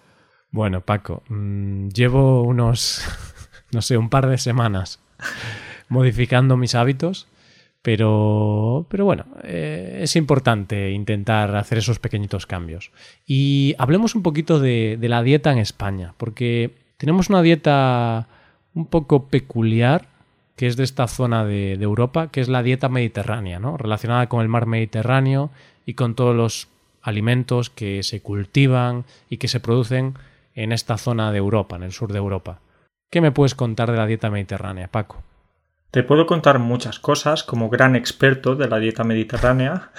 Bueno, 0.52 0.80
Paco, 0.80 1.24
mm, 1.28 1.88
llevo 1.88 2.42
unos, 2.42 3.02
no 3.72 3.82
sé, 3.82 3.98
un 3.98 4.08
par 4.08 4.28
de 4.28 4.38
semanas 4.38 5.00
modificando 5.88 6.56
mis 6.56 6.76
hábitos, 6.76 7.26
pero, 7.82 8.86
pero 8.88 9.04
bueno, 9.04 9.26
eh, 9.42 9.98
es 10.02 10.14
importante 10.14 10.92
intentar 10.92 11.56
hacer 11.56 11.78
esos 11.78 11.98
pequeñitos 11.98 12.46
cambios. 12.46 12.92
Y 13.26 13.74
hablemos 13.76 14.14
un 14.14 14.22
poquito 14.22 14.60
de, 14.60 14.96
de 15.00 15.08
la 15.08 15.24
dieta 15.24 15.50
en 15.50 15.58
España, 15.58 16.14
porque 16.18 16.70
tenemos 16.98 17.30
una 17.30 17.42
dieta 17.42 18.28
un 18.74 18.86
poco 18.86 19.26
peculiar 19.26 20.06
que 20.56 20.66
es 20.66 20.76
de 20.76 20.84
esta 20.84 21.06
zona 21.06 21.44
de, 21.44 21.74
Europa, 21.74 22.28
que 22.28 22.40
es 22.40 22.48
la 22.48 22.62
dieta 22.62 22.88
mediterránea, 22.88 23.60
¿no? 23.60 23.76
relacionada 23.76 24.28
con 24.28 24.40
el 24.40 24.48
mar 24.48 24.66
Mediterráneo 24.66 25.50
y 25.86 25.94
con 25.94 26.14
todos 26.14 26.36
los 26.36 26.68
alimentos 27.00 27.70
que 27.70 28.02
se 28.02 28.20
cultivan 28.20 29.04
y 29.30 29.38
que 29.38 29.48
se 29.48 29.60
producen 29.60 30.14
en 30.54 30.72
esta 30.72 30.98
zona 30.98 31.32
de 31.32 31.38
Europa, 31.38 31.76
en 31.76 31.84
el 31.84 31.92
sur 31.92 32.12
de 32.12 32.18
Europa. 32.18 32.58
¿Qué 33.10 33.20
me 33.20 33.30
puedes 33.30 33.54
contar 33.54 33.90
de 33.90 33.96
la 33.96 34.06
dieta 34.06 34.28
mediterránea, 34.28 34.88
Paco? 34.88 35.22
Te 35.92 36.02
puedo 36.02 36.26
contar 36.26 36.58
muchas 36.58 36.98
cosas 36.98 37.44
como 37.44 37.70
gran 37.70 37.94
experto 37.94 38.56
de 38.56 38.68
la 38.68 38.78
dieta 38.78 39.04
mediterránea, 39.04 39.92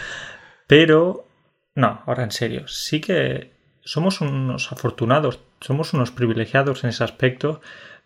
pero 0.66 1.26
no, 1.74 2.02
ahora 2.06 2.24
en 2.24 2.30
serio, 2.30 2.68
sí 2.68 3.00
que 3.00 3.52
somos 3.80 4.20
unos 4.20 4.70
afortunados, 4.70 5.40
somos 5.60 5.94
unos 5.94 6.10
privilegiados 6.10 6.84
en 6.84 6.90
ese 6.90 7.04
aspecto 7.04 7.60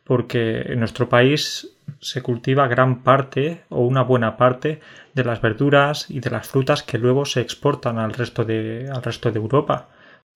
porque 0.07 0.61
en 0.61 0.79
nuestro 0.79 1.09
país 1.09 1.77
se 2.01 2.23
cultiva 2.23 2.69
gran 2.69 3.03
parte 3.03 3.65
o 3.69 3.81
una 3.81 4.03
buena 4.03 4.37
parte 4.37 4.81
de 5.15 5.25
las 5.25 5.41
verduras 5.41 6.07
y 6.09 6.21
de 6.21 6.31
las 6.31 6.49
frutas 6.49 6.83
que 6.83 6.99
luego 6.99 7.25
se 7.25 7.41
exportan 7.41 7.99
al 7.99 8.13
resto 8.13 8.45
de, 8.45 8.89
al 8.93 9.03
resto 9.03 9.31
de 9.31 9.39
Europa. 9.39 9.89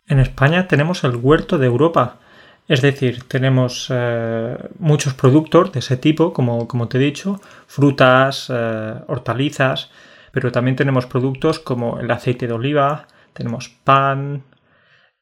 En 0.06 0.18
España 0.18 0.66
tenemos 0.66 1.04
el 1.04 1.16
huerto 1.16 1.56
de 1.58 1.66
Europa, 1.66 2.18
es 2.66 2.82
decir, 2.82 3.24
tenemos 3.24 3.88
eh, 3.90 4.56
muchos 4.78 5.14
productos 5.14 5.72
de 5.72 5.80
ese 5.80 5.96
tipo, 5.96 6.32
como, 6.32 6.66
como 6.66 6.88
te 6.88 6.98
he 6.98 7.00
dicho, 7.00 7.40
frutas, 7.66 8.50
eh, 8.52 8.94
hortalizas, 9.06 9.90
pero 10.32 10.50
también 10.52 10.76
tenemos 10.76 11.06
productos 11.06 11.58
como 11.58 11.98
el 12.00 12.10
aceite 12.10 12.46
de 12.46 12.52
oliva, 12.52 13.06
tenemos 13.32 13.68
pan, 13.68 14.44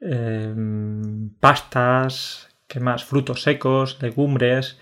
eh, 0.01 0.55
pastas, 1.41 2.48
¿Qué 2.69 2.81
más? 2.81 3.05
Frutos 3.05 3.43
secos, 3.43 3.99
legumbres. 4.03 4.79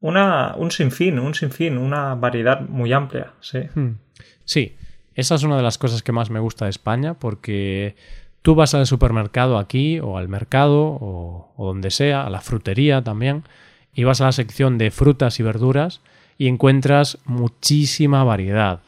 Una, 0.00 0.54
un 0.56 0.70
sinfín, 0.70 1.18
un 1.18 1.34
sinfín, 1.34 1.78
una 1.78 2.14
variedad 2.14 2.60
muy 2.60 2.92
amplia, 2.92 3.32
sí. 3.40 3.60
Hmm. 3.74 3.98
Sí, 4.44 4.76
esa 5.14 5.34
es 5.34 5.42
una 5.42 5.56
de 5.56 5.62
las 5.62 5.78
cosas 5.78 6.02
que 6.02 6.12
más 6.12 6.30
me 6.30 6.40
gusta 6.40 6.66
de 6.66 6.70
España 6.70 7.14
porque 7.14 7.96
tú 8.42 8.54
vas 8.54 8.74
al 8.74 8.86
supermercado 8.86 9.58
aquí 9.58 10.00
o 10.00 10.18
al 10.18 10.28
mercado 10.28 10.98
o, 11.00 11.54
donde 11.56 11.90
sea, 11.90 12.26
a 12.26 12.30
la 12.30 12.40
frutería 12.40 13.02
también, 13.02 13.44
y 13.94 14.04
vas 14.04 14.20
a 14.20 14.26
la 14.26 14.32
sección 14.32 14.78
de 14.78 14.90
frutas 14.90 15.38
y 15.40 15.42
verduras 15.42 16.00
y 16.36 16.48
encuentras 16.48 17.18
muchísima 17.24 18.24
variedad 18.24 18.80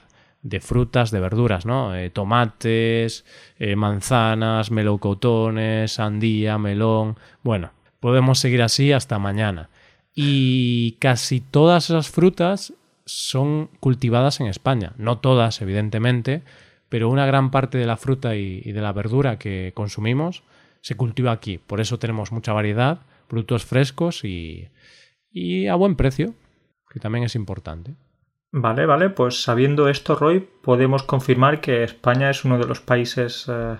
de 0.42 0.60
frutas, 0.60 1.10
de 1.10 1.20
verduras, 1.20 1.64
¿no? 1.64 1.94
Eh, 1.96 2.10
tomates, 2.10 3.24
eh, 3.58 3.76
manzanas, 3.76 4.70
melocotones, 4.70 5.92
sandía, 5.92 6.58
melón. 6.58 7.16
Bueno, 7.42 7.70
Podemos 8.04 8.38
seguir 8.38 8.60
así 8.60 8.92
hasta 8.92 9.18
mañana. 9.18 9.70
Y 10.14 10.98
casi 11.00 11.40
todas 11.40 11.88
esas 11.88 12.10
frutas 12.10 12.74
son 13.06 13.70
cultivadas 13.80 14.40
en 14.40 14.46
España. 14.46 14.92
No 14.98 15.20
todas, 15.20 15.62
evidentemente, 15.62 16.42
pero 16.90 17.08
una 17.08 17.24
gran 17.24 17.50
parte 17.50 17.78
de 17.78 17.86
la 17.86 17.96
fruta 17.96 18.36
y, 18.36 18.60
de 18.60 18.82
la 18.82 18.92
verdura 18.92 19.38
que 19.38 19.72
consumimos 19.74 20.42
se 20.82 20.98
cultiva 20.98 21.32
aquí. 21.32 21.56
Por 21.56 21.80
eso 21.80 21.98
tenemos 21.98 22.30
mucha 22.30 22.52
variedad, 22.52 23.00
productos 23.26 23.64
frescos 23.64 24.22
y, 24.22 24.68
a 25.66 25.74
buen 25.74 25.96
precio, 25.96 26.34
que 26.92 27.00
también 27.00 27.24
es 27.24 27.34
importante. 27.34 27.94
Vale, 28.52 28.84
vale, 28.84 29.08
pues 29.08 29.42
sabiendo 29.42 29.88
esto, 29.88 30.14
Roy, 30.14 30.46
podemos 30.62 31.04
confirmar 31.04 31.62
que 31.62 31.82
España 31.84 32.28
es 32.28 32.44
uno 32.44 32.58
de 32.58 32.66
los 32.66 32.82
países 32.82 33.46
eh, 33.48 33.78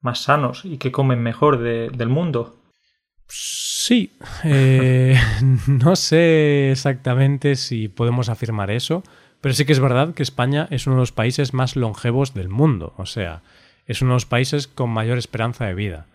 más 0.00 0.22
sanos 0.22 0.64
y 0.64 0.78
que 0.78 0.90
comen 0.90 1.22
mejor 1.22 1.58
del 1.58 2.08
mundo. 2.08 2.57
Sí, 3.28 4.12
eh, 4.44 5.18
no 5.66 5.96
sé 5.96 6.70
exactamente 6.72 7.56
si 7.56 7.88
podemos 7.88 8.28
afirmar 8.28 8.70
eso, 8.70 9.02
pero 9.40 9.54
sí 9.54 9.64
que 9.64 9.72
es 9.72 9.80
verdad 9.80 10.14
que 10.14 10.22
España 10.22 10.66
es 10.70 10.86
uno 10.86 10.96
de 10.96 11.02
los 11.02 11.12
países 11.12 11.54
más 11.54 11.76
longevos 11.76 12.34
del 12.34 12.48
mundo, 12.48 12.94
o 12.96 13.06
sea, 13.06 13.42
es 13.86 14.02
uno 14.02 14.12
de 14.12 14.16
los 14.16 14.26
países 14.26 14.66
con 14.66 14.90
mayor 14.90 15.18
esperanza 15.18 15.66
de 15.66 15.74
vida. 15.74 16.06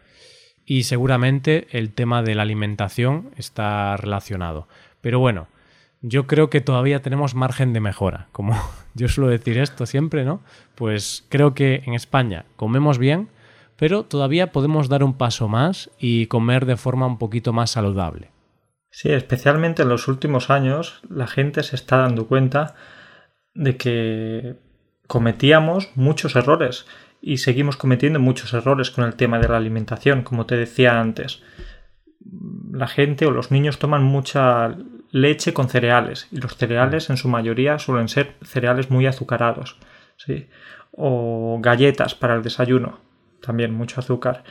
Y 0.66 0.84
seguramente 0.84 1.68
el 1.72 1.92
tema 1.92 2.24
de 2.24 2.36
la 2.36 2.44
alimentación 2.44 3.32
está 3.38 3.98
relacionado. 3.98 4.68
Pero 5.02 5.20
bueno, 5.20 5.48
yo 6.02 6.28
creo 6.28 6.50
que 6.50 6.62
todavía 6.62 7.02
tenemos 7.02 7.36
margen 7.36 7.74
de 7.74 7.80
mejora. 7.80 8.28
Como 8.32 8.56
yo 8.94 9.08
suelo 9.08 9.30
decir 9.30 9.58
esto 9.58 9.86
siempre, 9.86 10.24
¿no? 10.24 10.42
Pues 10.76 11.26
creo 11.30 11.54
que 11.54 11.84
en 11.86 11.94
España 11.94 12.46
comemos 12.56 12.98
bien, 12.98 13.30
pero 13.78 14.04
todavía 14.04 14.52
podemos 14.52 14.90
dar 14.90 15.04
un 15.04 15.18
paso 15.18 15.48
más 15.48 15.90
y 16.00 16.28
comer 16.28 16.66
de 16.66 16.78
forma 16.78 17.08
un 17.08 17.18
poquito 17.18 17.54
más 17.54 17.72
saludable. 17.72 18.32
Sí, 18.90 19.10
especialmente 19.10 19.84
en 19.84 19.90
los 19.90 20.08
últimos 20.08 20.50
años 20.50 21.02
la 21.10 21.28
gente 21.28 21.64
se 21.64 21.76
está 21.76 21.98
dando 21.98 22.28
cuenta 22.28 22.76
de 23.56 23.76
que 23.76 24.56
cometíamos 25.08 25.90
muchos 25.96 26.36
errores 26.36 26.86
y 27.22 27.38
seguimos 27.38 27.78
cometiendo 27.78 28.20
muchos 28.20 28.54
errores 28.54 28.92
con 28.92 29.06
el 29.06 29.16
tema 29.16 29.40
de 29.40 29.48
la 29.48 29.58
alimentación, 29.58 30.24
como 30.24 30.46
te 30.46 30.58
decía 30.58 31.00
antes. 31.00 31.42
La 32.72 32.88
gente 32.88 33.26
o 33.26 33.32
los 33.32 33.50
niños 33.50 33.80
toman 33.80 34.04
mucha 34.04 34.76
leche 35.12 35.54
con 35.54 35.70
cereales 35.70 36.28
y 36.32 36.38
los 36.38 36.56
cereales 36.56 37.10
en 37.10 37.18
su 37.18 37.30
mayoría 37.30 37.80
suelen 37.80 38.10
ser 38.10 38.36
cereales 38.44 38.90
muy 38.90 39.06
azucarados, 39.06 39.78
¿sí? 40.18 40.48
O 40.92 41.60
galletas 41.62 42.16
para 42.16 42.36
el 42.36 42.44
desayuno, 42.44 43.00
también 43.44 43.74
mucho 43.74 44.00
azúcar. 44.00 44.44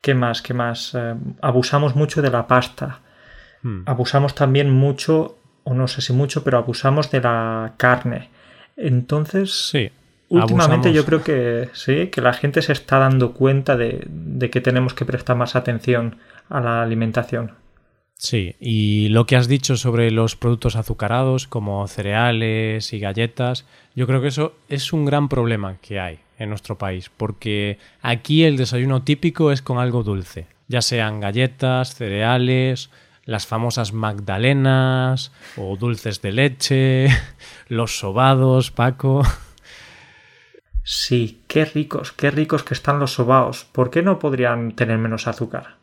¿Qué 0.00 0.14
más? 0.14 0.42
¿Qué 0.42 0.54
más? 0.54 0.94
Eh, 0.94 1.14
abusamos 1.40 1.94
mucho 1.94 2.22
de 2.22 2.30
la 2.30 2.46
pasta. 2.46 3.00
Hmm. 3.62 3.82
Abusamos 3.86 4.34
también 4.34 4.70
mucho, 4.70 5.38
o 5.64 5.74
no 5.74 5.86
sé 5.86 6.00
si 6.02 6.12
mucho, 6.12 6.42
pero 6.42 6.58
abusamos 6.58 7.10
de 7.10 7.20
la 7.20 7.74
carne. 7.76 8.30
Entonces, 8.76 9.68
sí, 9.70 9.90
últimamente 10.28 10.92
yo 10.92 11.04
creo 11.04 11.22
que 11.22 11.68
sí, 11.72 12.08
que 12.08 12.20
la 12.20 12.32
gente 12.32 12.62
se 12.62 12.72
está 12.72 12.98
dando 12.98 13.32
cuenta 13.32 13.76
de, 13.76 14.02
de 14.08 14.50
que 14.50 14.60
tenemos 14.60 14.94
que 14.94 15.04
prestar 15.04 15.36
más 15.36 15.54
atención 15.54 16.16
a 16.48 16.60
la 16.60 16.82
alimentación. 16.82 17.52
Sí, 18.16 18.56
y 18.60 19.08
lo 19.08 19.26
que 19.26 19.36
has 19.36 19.46
dicho 19.46 19.76
sobre 19.76 20.10
los 20.10 20.36
productos 20.36 20.76
azucarados 20.76 21.46
como 21.46 21.86
cereales 21.86 22.92
y 22.92 23.00
galletas, 23.00 23.66
yo 23.94 24.06
creo 24.06 24.20
que 24.20 24.28
eso 24.28 24.54
es 24.68 24.92
un 24.92 25.04
gran 25.04 25.28
problema 25.28 25.76
que 25.82 26.00
hay 26.00 26.21
en 26.42 26.50
nuestro 26.50 26.76
país, 26.78 27.10
porque 27.16 27.78
aquí 28.00 28.44
el 28.44 28.56
desayuno 28.56 29.02
típico 29.02 29.52
es 29.52 29.62
con 29.62 29.78
algo 29.78 30.02
dulce, 30.02 30.46
ya 30.68 30.82
sean 30.82 31.20
galletas, 31.20 31.94
cereales, 31.94 32.90
las 33.24 33.46
famosas 33.46 33.92
magdalenas 33.92 35.32
o 35.56 35.76
dulces 35.76 36.20
de 36.22 36.32
leche, 36.32 37.08
los 37.68 37.98
sobados, 37.98 38.70
Paco. 38.70 39.22
Sí, 40.84 41.42
qué 41.46 41.64
ricos, 41.64 42.12
qué 42.12 42.30
ricos 42.30 42.64
que 42.64 42.74
están 42.74 42.98
los 42.98 43.12
sobaos. 43.12 43.64
¿Por 43.70 43.90
qué 43.90 44.02
no 44.02 44.18
podrían 44.18 44.72
tener 44.72 44.98
menos 44.98 45.28
azúcar? 45.28 45.82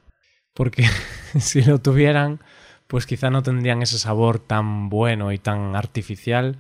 porque 0.59 0.83
si 1.39 1.61
lo 1.61 1.79
tuvieran, 1.79 2.41
pues 2.87 3.05
quizá 3.05 3.29
no 3.29 3.43
tendrían 3.43 3.81
ese 3.81 3.97
sabor 3.97 4.39
tan 4.39 4.89
bueno 4.89 5.31
y 5.31 5.37
tan 5.37 5.73
artificial. 5.73 6.57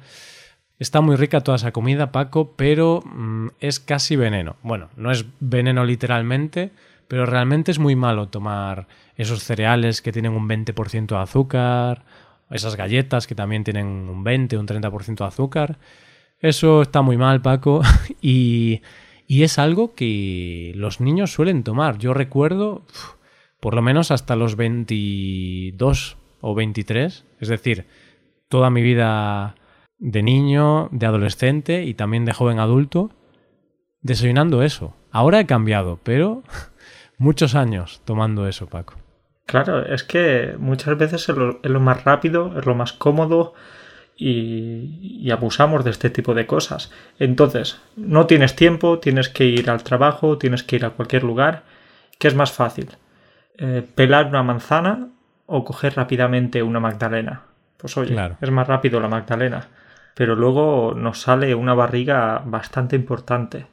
Está 0.79 1.01
muy 1.01 1.17
rica 1.17 1.41
toda 1.41 1.57
esa 1.57 1.73
comida, 1.73 2.13
Paco, 2.13 2.53
pero 2.55 3.03
mm, 3.05 3.49
es 3.59 3.81
casi 3.81 4.15
veneno. 4.15 4.55
Bueno, 4.63 4.89
no 4.95 5.11
es 5.11 5.25
veneno 5.41 5.83
literalmente, 5.83 6.71
pero 7.09 7.25
realmente 7.25 7.71
es 7.71 7.79
muy 7.79 7.97
malo 7.97 8.29
tomar 8.29 8.87
esos 9.17 9.43
cereales 9.43 10.01
que 10.01 10.13
tienen 10.13 10.31
un 10.31 10.47
20% 10.47 11.07
de 11.07 11.17
azúcar, 11.17 12.05
esas 12.49 12.77
galletas 12.77 13.27
que 13.27 13.35
también 13.35 13.65
tienen 13.65 13.87
un 13.87 14.23
20, 14.23 14.57
un 14.57 14.67
30% 14.67 15.17
de 15.17 15.25
azúcar. 15.25 15.77
Eso 16.39 16.81
está 16.81 17.01
muy 17.01 17.17
mal, 17.17 17.41
Paco, 17.41 17.81
y, 18.21 18.81
y, 19.27 19.43
es 19.43 19.59
algo 19.59 19.93
que 19.95 20.71
los 20.75 21.01
niños 21.01 21.33
suelen 21.33 21.63
tomar. 21.63 21.97
Yo 21.97 22.13
recuerdo 22.13 22.85
por 23.59 23.75
lo 23.75 23.81
menos 23.81 24.11
hasta 24.11 24.37
los 24.37 24.55
22 24.55 26.17
o 26.39 26.55
23, 26.55 27.25
es 27.41 27.47
decir, 27.49 27.85
toda 28.47 28.69
mi 28.69 28.81
vida 28.81 29.55
de 29.99 30.23
niño, 30.23 30.89
de 30.91 31.05
adolescente 31.05 31.83
y 31.83 31.93
también 31.93 32.25
de 32.25 32.33
joven 32.33 32.59
adulto, 32.59 33.11
desayunando 34.01 34.63
eso. 34.63 34.95
Ahora 35.11 35.39
he 35.39 35.45
cambiado, 35.45 35.99
pero 36.03 36.43
muchos 37.17 37.55
años 37.55 38.01
tomando 38.05 38.47
eso, 38.47 38.67
Paco. 38.67 38.95
Claro, 39.45 39.85
es 39.85 40.03
que 40.03 40.55
muchas 40.59 40.97
veces 40.97 41.27
es 41.27 41.35
lo, 41.35 41.79
más 41.79 42.03
rápido, 42.03 42.57
es 42.57 42.65
lo 42.65 42.75
más 42.75 42.93
cómodo 42.93 43.55
y, 44.15 45.19
y, 45.23 45.31
abusamos 45.31 45.83
de 45.83 45.89
este 45.89 46.11
tipo 46.11 46.35
de 46.35 46.45
cosas. 46.45 46.91
Entonces, 47.17 47.81
no 47.95 48.27
tienes 48.27 48.55
tiempo, 48.55 48.99
tienes 48.99 49.27
que 49.27 49.45
ir 49.45 49.71
al 49.71 49.83
trabajo, 49.83 50.37
tienes 50.37 50.61
que 50.61 50.75
ir 50.75 50.85
a 50.85 50.91
cualquier 50.91 51.23
lugar. 51.23 51.63
¿Qué 52.19 52.27
es 52.27 52.35
más 52.35 52.51
fácil? 52.51 52.89
Eh, 53.57 53.85
pelar 53.95 54.27
una 54.27 54.43
manzana 54.43 55.09
o 55.47 55.65
coger 55.65 55.95
rápidamente 55.95 56.61
una 56.61 56.79
magdalena. 56.79 57.41
Pues 57.77 57.97
oye, 57.97 58.15
es 58.39 58.51
más 58.51 58.67
rápido 58.67 58.99
la 58.99 59.07
magdalena. 59.07 59.67
Pero 60.15 60.35
luego 60.35 60.93
nos 60.95 61.21
sale 61.21 61.55
una 61.55 61.73
barriga 61.73 62.41
bastante 62.45 62.95
importante. 62.95 63.67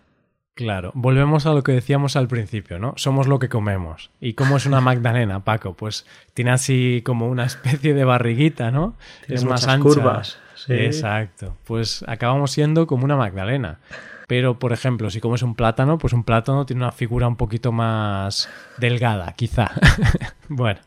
Claro, 0.56 0.90
volvemos 0.94 1.44
a 1.44 1.52
lo 1.52 1.62
que 1.62 1.72
decíamos 1.72 2.16
al 2.16 2.28
principio, 2.28 2.78
¿no? 2.78 2.94
Somos 2.96 3.26
lo 3.26 3.38
que 3.38 3.50
comemos. 3.50 4.10
¿Y 4.20 4.32
cómo 4.32 4.56
es 4.56 4.64
una 4.64 4.80
magdalena, 4.80 5.44
Paco? 5.44 5.74
Pues 5.74 6.06
tiene 6.32 6.50
así 6.50 7.02
como 7.04 7.28
una 7.28 7.44
especie 7.44 7.92
de 7.92 8.04
barriguita, 8.04 8.70
¿no? 8.70 8.94
es 9.28 9.44
más 9.44 9.68
ancha. 9.68 9.82
curvas. 9.82 10.38
Exacto. 10.68 11.56
Pues 11.64 12.02
acabamos 12.08 12.52
siendo 12.52 12.86
como 12.86 13.04
una 13.04 13.16
magdalena. 13.16 13.80
Pero, 14.26 14.58
por 14.58 14.72
ejemplo, 14.72 15.10
si 15.10 15.20
comes 15.20 15.42
un 15.42 15.54
plátano, 15.54 15.98
pues 15.98 16.12
un 16.12 16.24
plátano 16.24 16.64
tiene 16.64 16.82
una 16.82 16.92
figura 16.92 17.28
un 17.28 17.36
poquito 17.36 17.70
más 17.70 18.48
delgada, 18.78 19.32
quizá. 19.34 19.70
bueno. 20.48 20.80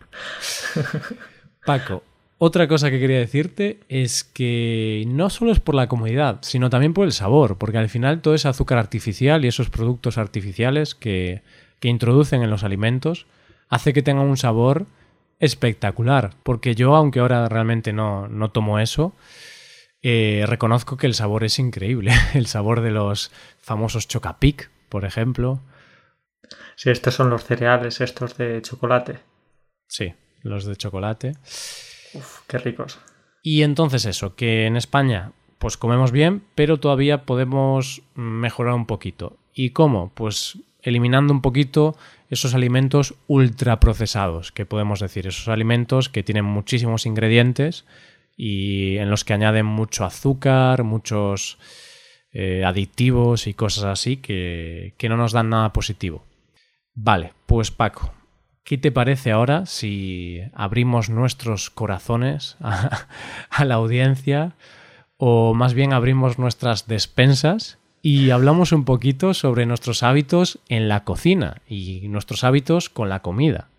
Paco, 1.66 2.04
otra 2.42 2.70
cosa 2.70 2.90
que 2.90 3.00
quería 3.00 3.20
decirte 3.20 3.82
es 3.90 4.24
que 4.24 5.04
no 5.08 5.30
solo 5.30 5.52
es 5.52 5.60
por 5.60 5.76
la 5.76 5.90
comodidad, 5.90 6.40
sino 6.42 6.70
también 6.70 6.94
por 6.94 7.06
el 7.06 7.12
sabor, 7.12 7.58
porque 7.58 7.78
al 7.78 7.90
final 7.90 8.22
todo 8.22 8.34
ese 8.34 8.48
azúcar 8.48 8.78
artificial 8.78 9.44
y 9.44 9.50
esos 9.50 9.70
productos 9.70 10.18
artificiales 10.18 10.96
que, 10.96 11.42
que 11.82 11.90
introducen 11.90 12.42
en 12.42 12.50
los 12.50 12.64
alimentos 12.64 13.28
hace 13.68 13.92
que 13.92 14.02
tengan 14.02 14.28
un 14.28 14.38
sabor 14.38 14.88
espectacular. 15.40 16.32
Porque 16.44 16.76
yo, 16.76 16.96
aunque 16.96 17.20
ahora 17.20 17.50
realmente 17.50 17.92
no, 17.92 18.30
no 18.30 18.52
tomo 18.52 18.80
eso, 18.80 19.14
eh, 20.02 20.46
reconozco 20.48 20.96
que 20.96 21.08
el 21.08 21.16
sabor 21.16 21.44
es 21.44 21.60
increíble. 21.60 22.14
El 22.34 22.48
sabor 22.48 22.80
de 22.80 22.92
los 22.92 23.32
famosos 23.62 24.08
Chocapic, 24.08 24.70
por 24.88 25.04
ejemplo. 25.04 25.62
Sí, 26.76 26.90
estos 26.90 27.16
son 27.16 27.30
los 27.30 27.44
cereales, 27.44 28.00
estos 28.00 28.38
de 28.38 28.62
chocolate. 28.62 29.20
Sí, 29.88 30.14
los 30.42 30.64
de 30.64 30.78
chocolate. 30.78 31.34
Uf, 32.14 32.42
qué 32.48 32.58
ricos. 32.58 33.00
Y 33.42 33.64
entonces 33.64 34.06
eso, 34.06 34.36
que 34.36 34.66
en 34.66 34.76
España 34.76 35.32
pues 35.60 35.76
comemos 35.78 36.12
bien, 36.12 36.44
pero 36.56 36.80
todavía 36.80 37.26
podemos 37.26 38.02
mejorar 38.16 38.74
un 38.74 38.86
poquito. 38.86 39.38
¿Y 39.54 39.72
cómo? 39.72 40.12
Pues 40.16 40.58
eliminando 40.82 41.34
un 41.34 41.42
poquito 41.42 41.98
esos 42.30 42.54
alimentos 42.54 43.16
ultraprocesados, 43.28 44.54
que 44.54 44.66
podemos 44.66 45.02
decir, 45.02 45.28
esos 45.28 45.50
alimentos 45.50 46.08
que 46.08 46.24
tienen 46.24 46.46
muchísimos 46.46 47.06
ingredientes 47.06 47.86
y 48.38 48.98
en 48.98 49.10
los 49.10 49.26
que 49.26 49.34
añaden 49.34 49.66
mucho 49.66 50.06
azúcar, 50.06 50.84
muchos 50.84 51.58
eh, 52.32 52.64
aditivos 52.64 53.48
y 53.48 53.54
cosas 53.54 53.84
así 53.84 54.18
que, 54.18 54.94
que 54.98 55.10
no 55.10 55.18
nos 55.18 55.34
dan 55.34 55.50
nada 55.50 55.74
positivo. 55.74 56.24
Vale, 56.94 57.34
pues 57.46 57.72
Paco, 57.72 58.14
¿qué 58.70 58.78
te 58.78 58.92
parece 58.92 59.32
ahora 59.32 59.66
si 59.66 60.44
abrimos 60.54 61.10
nuestros 61.10 61.72
corazones 61.72 62.56
a, 62.62 63.66
la 63.66 63.74
audiencia 63.74 64.52
o 65.18 65.56
más 65.56 65.74
bien 65.74 65.92
abrimos 65.92 66.38
nuestras 66.38 66.88
despensas 66.88 67.80
y 68.04 68.30
hablamos 68.30 68.72
un 68.72 68.86
poquito 68.86 69.34
sobre 69.34 69.66
nuestros 69.66 70.04
hábitos 70.04 70.60
en 70.70 70.88
la 70.88 71.04
cocina 71.04 71.64
y 71.68 72.08
nuestros 72.10 72.44
hábitos 72.44 72.92
con 72.92 73.10
la 73.10 73.24
comida? 73.24 73.70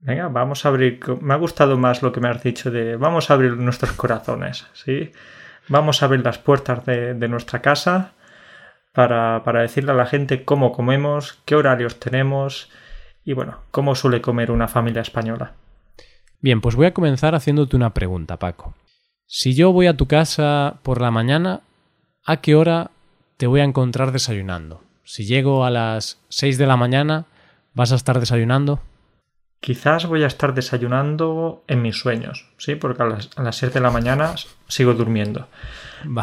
Venga, 0.00 0.26
vamos 0.26 0.66
a 0.66 0.68
abrir. 0.70 0.98
Me 1.20 1.32
ha 1.32 1.36
gustado 1.36 1.78
más 1.78 2.02
lo 2.02 2.10
que 2.10 2.18
me 2.18 2.28
has 2.28 2.42
dicho 2.42 2.72
de 2.72 2.96
vamos 2.96 3.30
a 3.30 3.34
abrir 3.34 3.56
nuestros 3.56 3.92
corazones, 3.92 4.66
¿sí? 4.72 5.12
Vamos 5.68 6.02
a 6.02 6.06
abrir 6.06 6.24
las 6.24 6.38
puertas 6.38 6.84
de, 6.84 7.28
nuestra 7.28 7.62
casa 7.62 8.14
para, 8.92 9.44
para, 9.44 9.60
decirle 9.62 9.92
a 9.92 9.94
la 9.94 10.06
gente 10.06 10.44
cómo 10.44 10.72
comemos, 10.72 11.40
qué 11.44 11.54
horarios 11.54 12.00
tenemos 12.00 12.68
y 13.24 13.32
bueno, 13.32 13.58
cómo 13.70 13.94
suele 13.94 14.20
comer 14.20 14.50
una 14.50 14.68
familia 14.68 15.02
española. 15.02 15.54
Bien, 16.40 16.60
pues 16.60 16.76
voy 16.76 16.86
a 16.86 16.94
comenzar 16.94 17.34
haciéndote 17.34 17.76
una 17.76 17.94
pregunta, 17.94 18.38
Paco. 18.38 18.74
Si 19.26 19.54
yo 19.54 19.72
voy 19.72 19.86
a 19.86 19.96
tu 19.96 20.06
casa 20.06 20.80
por 20.82 21.00
la 21.00 21.10
mañana, 21.10 21.62
¿a 22.26 22.38
qué 22.38 22.54
hora 22.54 22.90
te 23.38 23.46
voy 23.46 23.60
a 23.60 23.64
encontrar 23.64 24.12
desayunando? 24.12 24.82
Si 25.04 25.24
llego 25.24 25.64
a 25.64 25.70
las 25.70 26.20
6 26.28 26.58
de 26.58 26.66
la 26.66 26.76
mañana, 26.76 27.24
¿vas 27.72 27.92
a 27.92 27.96
estar 27.96 28.20
desayunando? 28.20 28.80
Quizás 29.60 30.04
voy 30.04 30.22
a 30.22 30.26
estar 30.26 30.52
desayunando 30.52 31.64
en 31.66 31.80
mis 31.80 31.96
sueños, 31.96 32.46
¿sí? 32.58 32.74
Porque 32.74 33.02
a 33.02 33.06
las, 33.06 33.30
a 33.36 33.50
7 33.50 33.72
de 33.72 33.80
la 33.80 33.90
mañana 33.90 34.34
sigo 34.68 34.92
durmiendo. 34.92 35.48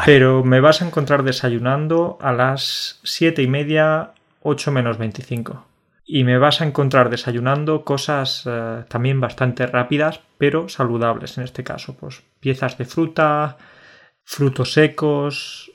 Pero 0.06 0.44
me 0.44 0.60
vas 0.60 0.80
a 0.80 0.86
encontrar 0.86 1.24
desayunando 1.24 2.18
a 2.20 2.32
las 2.32 3.00
7 3.02 3.42
y 3.42 3.48
media, 3.48 4.12
8 4.42 4.70
menos 4.70 4.98
25. 4.98 5.71
Y 6.14 6.24
me 6.24 6.36
vas 6.36 6.60
a 6.60 6.66
encontrar 6.66 7.08
desayunando 7.08 7.86
cosas 7.86 8.42
eh, 8.44 8.84
también 8.86 9.18
bastante 9.18 9.66
rápidas, 9.66 10.20
pero 10.36 10.68
saludables 10.68 11.38
en 11.38 11.44
este 11.44 11.64
caso. 11.64 11.96
Pues 11.96 12.22
piezas 12.38 12.76
de 12.76 12.84
fruta, 12.84 13.56
frutos 14.22 14.74
secos, 14.74 15.72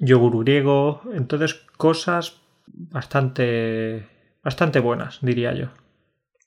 yogur 0.00 0.42
griego. 0.42 1.02
Entonces, 1.14 1.54
cosas 1.76 2.40
bastante, 2.66 4.08
bastante 4.42 4.80
buenas, 4.80 5.20
diría 5.22 5.54
yo. 5.54 5.68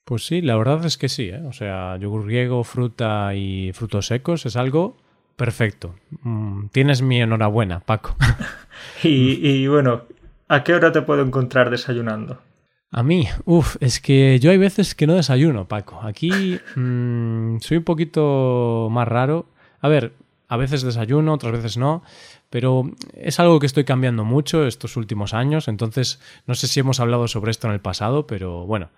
Pues 0.04 0.26
sí, 0.26 0.42
la 0.42 0.58
verdad 0.58 0.84
es 0.84 0.98
que 0.98 1.08
sí. 1.08 1.30
¿eh? 1.30 1.40
O 1.48 1.54
sea, 1.54 1.96
yogur 1.96 2.26
griego, 2.26 2.62
fruta 2.62 3.34
y 3.34 3.72
frutos 3.72 4.08
secos 4.08 4.44
es 4.44 4.54
algo 4.56 4.98
perfecto. 5.34 5.94
Mm, 6.24 6.66
tienes 6.72 7.00
mi 7.00 7.22
enhorabuena, 7.22 7.80
Paco. 7.80 8.14
y, 9.02 9.66
bueno, 9.66 10.02
¿a 10.46 10.62
qué 10.62 10.74
hora 10.74 10.92
te 10.92 11.00
puedo 11.00 11.22
encontrar 11.22 11.70
desayunando? 11.70 12.42
A 12.90 13.02
mí, 13.02 13.28
uff, 13.44 13.76
es 13.80 14.00
que 14.00 14.38
yo 14.40 14.50
hay 14.50 14.58
veces 14.58 14.94
que 14.94 15.06
no 15.06 15.14
desayuno, 15.14 15.68
Paco. 15.68 16.00
Aquí 16.02 16.58
mm, 16.74 17.58
soy 17.60 17.76
un 17.78 17.84
poquito 17.84 18.88
más 18.90 19.06
raro. 19.06 19.46
A 19.80 19.88
ver, 19.88 20.14
a 20.48 20.56
veces 20.56 20.82
desayuno, 20.82 21.34
otras 21.34 21.52
veces 21.52 21.76
no, 21.76 22.02
pero 22.50 22.90
es 23.12 23.38
algo 23.40 23.60
que 23.60 23.66
estoy 23.66 23.84
cambiando 23.84 24.24
mucho 24.24 24.66
estos 24.66 24.96
últimos 24.96 25.34
años, 25.34 25.68
entonces 25.68 26.20
no 26.46 26.54
sé 26.54 26.66
si 26.66 26.80
hemos 26.80 27.00
hablado 27.00 27.28
sobre 27.28 27.50
esto 27.50 27.66
en 27.66 27.74
el 27.74 27.80
pasado, 27.80 28.26
pero 28.26 28.64
bueno, 28.64 28.88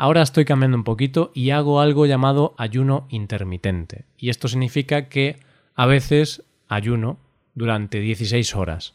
Ahora 0.00 0.22
estoy 0.22 0.46
cambiando 0.46 0.78
un 0.78 0.84
poquito 0.84 1.30
y 1.34 1.50
hago 1.50 1.78
algo 1.78 2.06
llamado 2.06 2.54
ayuno 2.56 3.06
intermitente. 3.10 4.06
Y 4.16 4.30
esto 4.30 4.48
significa 4.48 5.10
que 5.10 5.40
a 5.74 5.84
veces 5.84 6.42
ayuno 6.68 7.18
durante 7.54 8.00
16 8.00 8.56
horas. 8.56 8.94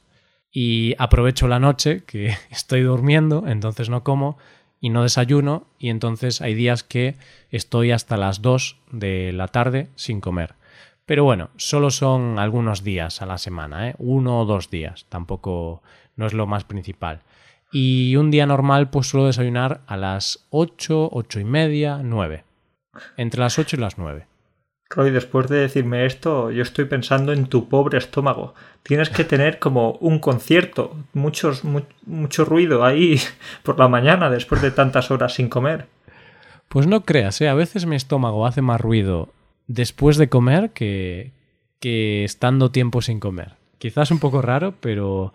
Y 0.57 0.95
aprovecho 0.99 1.49
la 1.49 1.59
noche 1.59 2.03
que 2.05 2.33
estoy 2.49 2.81
durmiendo, 2.81 3.43
entonces 3.45 3.89
no 3.89 4.05
como 4.05 4.37
y 4.79 4.89
no 4.89 5.03
desayuno 5.03 5.67
y 5.79 5.89
entonces 5.89 6.41
hay 6.41 6.53
días 6.53 6.81
que 6.81 7.17
estoy 7.51 7.91
hasta 7.91 8.15
las 8.15 8.41
2 8.41 8.77
de 8.91 9.33
la 9.33 9.49
tarde 9.49 9.89
sin 9.95 10.21
comer. 10.21 10.55
Pero 11.05 11.25
bueno, 11.25 11.49
solo 11.57 11.91
son 11.91 12.39
algunos 12.39 12.85
días 12.85 13.21
a 13.21 13.25
la 13.25 13.37
semana, 13.37 13.89
¿eh? 13.89 13.95
uno 13.97 14.39
o 14.39 14.45
dos 14.45 14.69
días, 14.69 15.05
tampoco 15.09 15.83
no 16.15 16.25
es 16.25 16.33
lo 16.33 16.47
más 16.47 16.63
principal. 16.63 17.21
Y 17.73 18.15
un 18.15 18.31
día 18.31 18.45
normal, 18.45 18.89
pues 18.89 19.07
suelo 19.07 19.27
desayunar 19.27 19.81
a 19.87 19.97
las 19.97 20.47
8, 20.51 21.09
8 21.11 21.39
y 21.41 21.43
media, 21.43 21.99
9. 22.01 22.45
Entre 23.17 23.41
las 23.41 23.59
8 23.59 23.75
y 23.75 23.79
las 23.79 23.97
9. 23.97 24.25
Roy, 24.95 25.11
después 25.11 25.47
de 25.49 25.57
decirme 25.57 26.05
esto, 26.05 26.51
yo 26.51 26.63
estoy 26.63 26.85
pensando 26.85 27.33
en 27.33 27.47
tu 27.47 27.67
pobre 27.67 27.97
estómago. 27.97 28.55
Tienes 28.81 29.09
que 29.09 29.25
tener 29.25 29.59
como 29.59 29.93
un 29.93 30.19
concierto, 30.19 30.95
muchos, 31.13 31.63
mucho 32.05 32.45
ruido 32.45 32.85
ahí 32.85 33.19
por 33.63 33.77
la 33.77 33.89
mañana 33.89 34.29
después 34.29 34.61
de 34.61 34.71
tantas 34.71 35.11
horas 35.11 35.33
sin 35.33 35.49
comer. 35.49 35.87
Pues 36.69 36.87
no 36.87 37.01
creas, 37.01 37.41
¿eh? 37.41 37.49
a 37.49 37.53
veces 37.53 37.85
mi 37.85 37.95
estómago 37.95 38.45
hace 38.45 38.61
más 38.61 38.79
ruido 38.79 39.29
después 39.67 40.17
de 40.17 40.29
comer 40.29 40.71
que, 40.71 41.31
que 41.79 42.23
estando 42.23 42.71
tiempo 42.71 43.01
sin 43.01 43.19
comer. 43.19 43.53
Quizás 43.77 44.11
un 44.11 44.19
poco 44.19 44.41
raro, 44.41 44.73
pero 44.79 45.33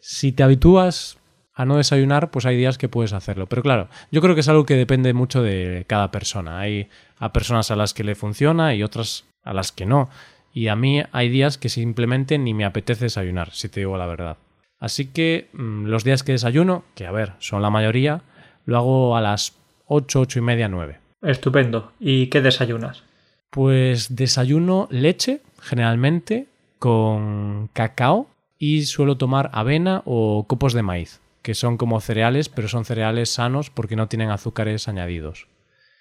si 0.00 0.32
te 0.32 0.42
habitúas 0.42 1.18
a 1.56 1.64
no 1.64 1.78
desayunar, 1.78 2.30
pues 2.30 2.44
hay 2.44 2.56
días 2.56 2.76
que 2.76 2.90
puedes 2.90 3.14
hacerlo. 3.14 3.46
Pero 3.46 3.62
claro, 3.62 3.88
yo 4.12 4.20
creo 4.20 4.34
que 4.34 4.42
es 4.42 4.48
algo 4.48 4.66
que 4.66 4.74
depende 4.74 5.14
mucho 5.14 5.42
de 5.42 5.86
cada 5.88 6.10
persona. 6.10 6.60
Hay 6.60 6.88
a 7.18 7.32
personas 7.32 7.70
a 7.70 7.76
las 7.76 7.94
que 7.94 8.04
le 8.04 8.14
funciona 8.14 8.74
y 8.74 8.82
otras 8.82 9.24
a 9.42 9.54
las 9.54 9.72
que 9.72 9.86
no. 9.86 10.10
Y 10.52 10.68
a 10.68 10.76
mí 10.76 11.02
hay 11.12 11.30
días 11.30 11.56
que 11.56 11.70
simplemente 11.70 12.36
ni 12.36 12.52
me 12.52 12.66
apetece 12.66 13.06
desayunar, 13.06 13.52
si 13.52 13.70
te 13.70 13.80
digo 13.80 13.96
la 13.96 14.06
verdad. 14.06 14.36
Así 14.78 15.06
que 15.06 15.48
mm, 15.54 15.86
los 15.86 16.04
días 16.04 16.22
que 16.22 16.32
desayuno, 16.32 16.84
que 16.94 17.06
a 17.06 17.10
ver, 17.10 17.32
son 17.38 17.62
la 17.62 17.70
mayoría, 17.70 18.20
lo 18.66 18.76
hago 18.76 19.16
a 19.16 19.22
las 19.22 19.56
8, 19.86 20.20
8 20.20 20.38
y 20.38 20.42
media, 20.42 20.68
9. 20.68 20.98
Estupendo. 21.22 21.92
¿Y 21.98 22.26
qué 22.26 22.42
desayunas? 22.42 23.02
Pues 23.48 24.14
desayuno 24.14 24.88
leche, 24.90 25.40
generalmente, 25.62 26.48
con 26.78 27.70
cacao 27.72 28.28
y 28.58 28.82
suelo 28.82 29.16
tomar 29.16 29.48
avena 29.54 30.02
o 30.04 30.44
copos 30.46 30.74
de 30.74 30.82
maíz 30.82 31.20
que 31.46 31.54
son 31.54 31.76
como 31.76 32.00
cereales, 32.00 32.48
pero 32.48 32.66
son 32.66 32.84
cereales 32.84 33.32
sanos 33.32 33.70
porque 33.70 33.94
no 33.94 34.08
tienen 34.08 34.30
azúcares 34.30 34.88
añadidos. 34.88 35.46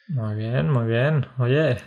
Muy 0.07 0.33
bien, 0.33 0.71
muy 0.71 0.87
bien. 0.87 1.27
Oye. 1.37 1.77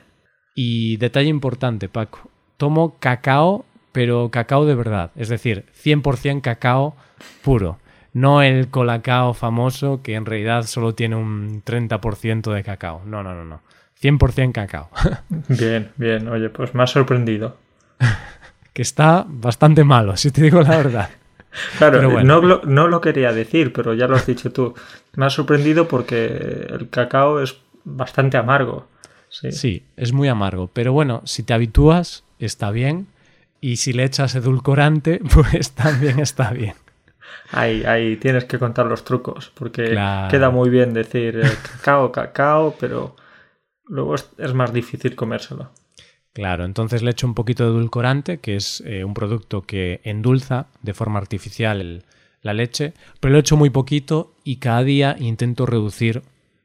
Y 0.55 0.97
detalle 0.99 1.29
importante, 1.29 1.89
Paco. 1.89 2.31
Tomo 2.57 3.01
cacao, 3.01 3.65
pero 3.91 4.31
cacao 4.31 4.65
de 4.65 4.77
verdad. 4.77 5.11
Es 5.17 5.29
decir, 5.29 5.65
100% 5.75 6.41
cacao 6.41 6.95
puro. 7.43 7.81
No 8.13 8.43
el 8.43 8.69
colacao 8.69 9.35
famoso 9.35 10.05
que 10.05 10.15
en 10.15 10.25
realidad 10.25 10.63
solo 10.63 10.95
tiene 10.95 11.17
un 11.17 11.65
30% 11.65 12.53
de 12.53 12.63
cacao. 12.63 13.03
No, 13.07 13.25
no, 13.25 13.35
no, 13.35 13.45
no. 13.45 13.61
100% 14.01 14.53
cacao. 14.53 14.89
Bien, 15.49 15.91
bien. 15.97 16.29
Oye, 16.29 16.49
pues 16.49 16.77
me 16.77 16.85
ha 16.85 16.87
sorprendido. 16.87 17.57
que 18.73 18.83
está 18.83 19.27
bastante 19.27 19.83
malo, 19.83 20.17
si 20.17 20.31
te 20.31 20.43
digo 20.43 20.63
la 20.63 20.77
verdad. 20.77 21.11
Claro, 21.79 22.23
no, 22.23 22.41
lo, 22.41 22.63
no 22.65 22.89
lo 22.89 23.01
quería 23.01 23.33
decir, 23.33 23.73
pero 23.73 23.95
ya 23.95 24.07
lo 24.07 24.17
has 24.17 24.27
dicho 24.27 24.53
tú. 24.53 24.75
Me 25.15 25.27
ha 25.27 25.31
sorprendido 25.31 25.89
porque 25.89 26.27
el 26.69 26.89
cacao 26.91 27.41
es 27.41 27.59
bastante 27.85 28.37
amargo. 28.37 28.87
Sí. 29.31 29.53
sí, 29.53 29.83
es 29.97 30.13
muy 30.13 30.29
amargo. 30.29 30.71
Pero 30.73 30.93
bueno, 30.93 31.23
si 31.25 31.43
te 31.43 31.53
habitúas, 31.53 32.25
está 32.39 32.71
bien. 32.71 33.07
Y 33.61 33.77
si 33.77 33.93
le 33.93 34.05
echas 34.05 34.35
edulcorante, 34.35 35.21
pues 35.35 35.73
también 35.73 36.21
está 36.21 36.51
bien. 36.51 36.75
Ahí, 37.51 37.85
ahí 37.85 38.17
tienes 38.17 38.45
que 38.45 38.59
contar 38.59 38.87
los 38.87 39.05
trucos, 39.05 39.51
porque 39.55 39.99
queda 40.31 40.51
muy 40.51 40.69
bien 40.69 40.93
decir 40.93 41.41
eh, 41.43 41.51
cacao, 41.63 42.13
cacao, 42.13 42.77
pero 42.79 43.17
luego 43.87 44.15
es 44.15 44.55
más 44.55 44.73
difícil 44.73 45.15
comérselo. 45.15 45.71
Claro, 46.39 46.65
entonces 46.65 47.03
le 47.03 47.11
echo 47.11 47.27
un 47.27 47.35
poquito 47.35 47.65
de 47.65 47.71
edulcorante, 47.71 48.39
que 48.39 48.55
es 48.55 48.81
eh, 48.87 49.03
un 49.03 49.13
producto 49.13 49.63
que 49.63 50.01
endulza 50.05 50.67
de 50.83 50.95
forma 50.95 51.19
artificial 51.19 52.05
la 52.43 52.55
leche, 52.55 52.93
pero 53.19 53.33
lo 53.33 53.41
echo 53.41 53.57
muy 53.57 53.71
poquito 53.71 54.35
y 54.45 54.59
cada 54.59 54.85
día 54.85 55.17
intento 55.19 55.67
reducir 55.67 56.23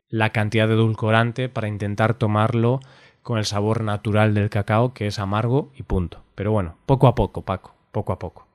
la 0.09 0.29
cantidad 0.29 0.67
de 0.67 0.75
edulcorante 0.75 1.49
para 1.49 1.67
intentar 1.67 2.13
tomarlo 2.13 2.81
con 3.23 3.39
el 3.39 3.45
sabor 3.45 3.81
natural 3.81 4.35
del 4.35 4.51
cacao, 4.51 4.93
que 4.93 5.07
es 5.07 5.17
amargo 5.17 5.71
y 5.75 5.81
punto. 5.81 6.21
Pero 6.35 6.51
bueno, 6.51 6.77
poco 6.85 7.07
a 7.07 7.15
poco, 7.15 7.41
Paco, 7.41 7.73
poco 7.91 8.13
a 8.13 8.19
poco. 8.19 8.45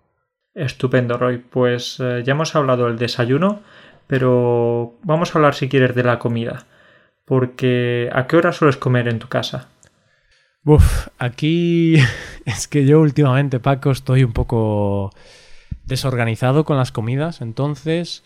Estupendo, 0.54 1.18
Roy. 1.18 1.38
Pues 1.38 1.98
eh, 1.98 2.22
ya 2.24 2.34
hemos 2.34 2.54
hablado 2.54 2.86
del 2.86 2.96
desayuno, 2.96 3.58
pero 4.06 4.94
vamos 5.02 5.34
a 5.34 5.38
hablar 5.38 5.56
si 5.56 5.68
quieres 5.68 5.96
de 5.96 6.04
la 6.04 6.20
comida. 6.20 6.66
Porque 7.24 8.08
¿a 8.12 8.28
qué 8.28 8.36
hora 8.36 8.52
sueles 8.52 8.76
comer 8.76 9.08
en 9.08 9.18
tu 9.18 9.26
casa? 9.26 9.68
Uf, 10.64 11.08
aquí 11.18 11.96
es 12.44 12.68
que 12.68 12.84
yo 12.84 13.00
últimamente, 13.00 13.60
Paco, 13.60 13.90
estoy 13.90 14.24
un 14.24 14.32
poco 14.32 15.10
desorganizado 15.84 16.64
con 16.64 16.76
las 16.76 16.92
comidas, 16.92 17.40
entonces 17.40 18.22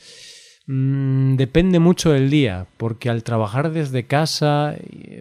mm, 0.66 1.36
depende 1.36 1.78
mucho 1.78 2.10
del 2.10 2.30
día, 2.30 2.66
porque 2.78 3.10
al 3.10 3.22
trabajar 3.22 3.70
desde 3.70 4.06
casa, 4.06 4.74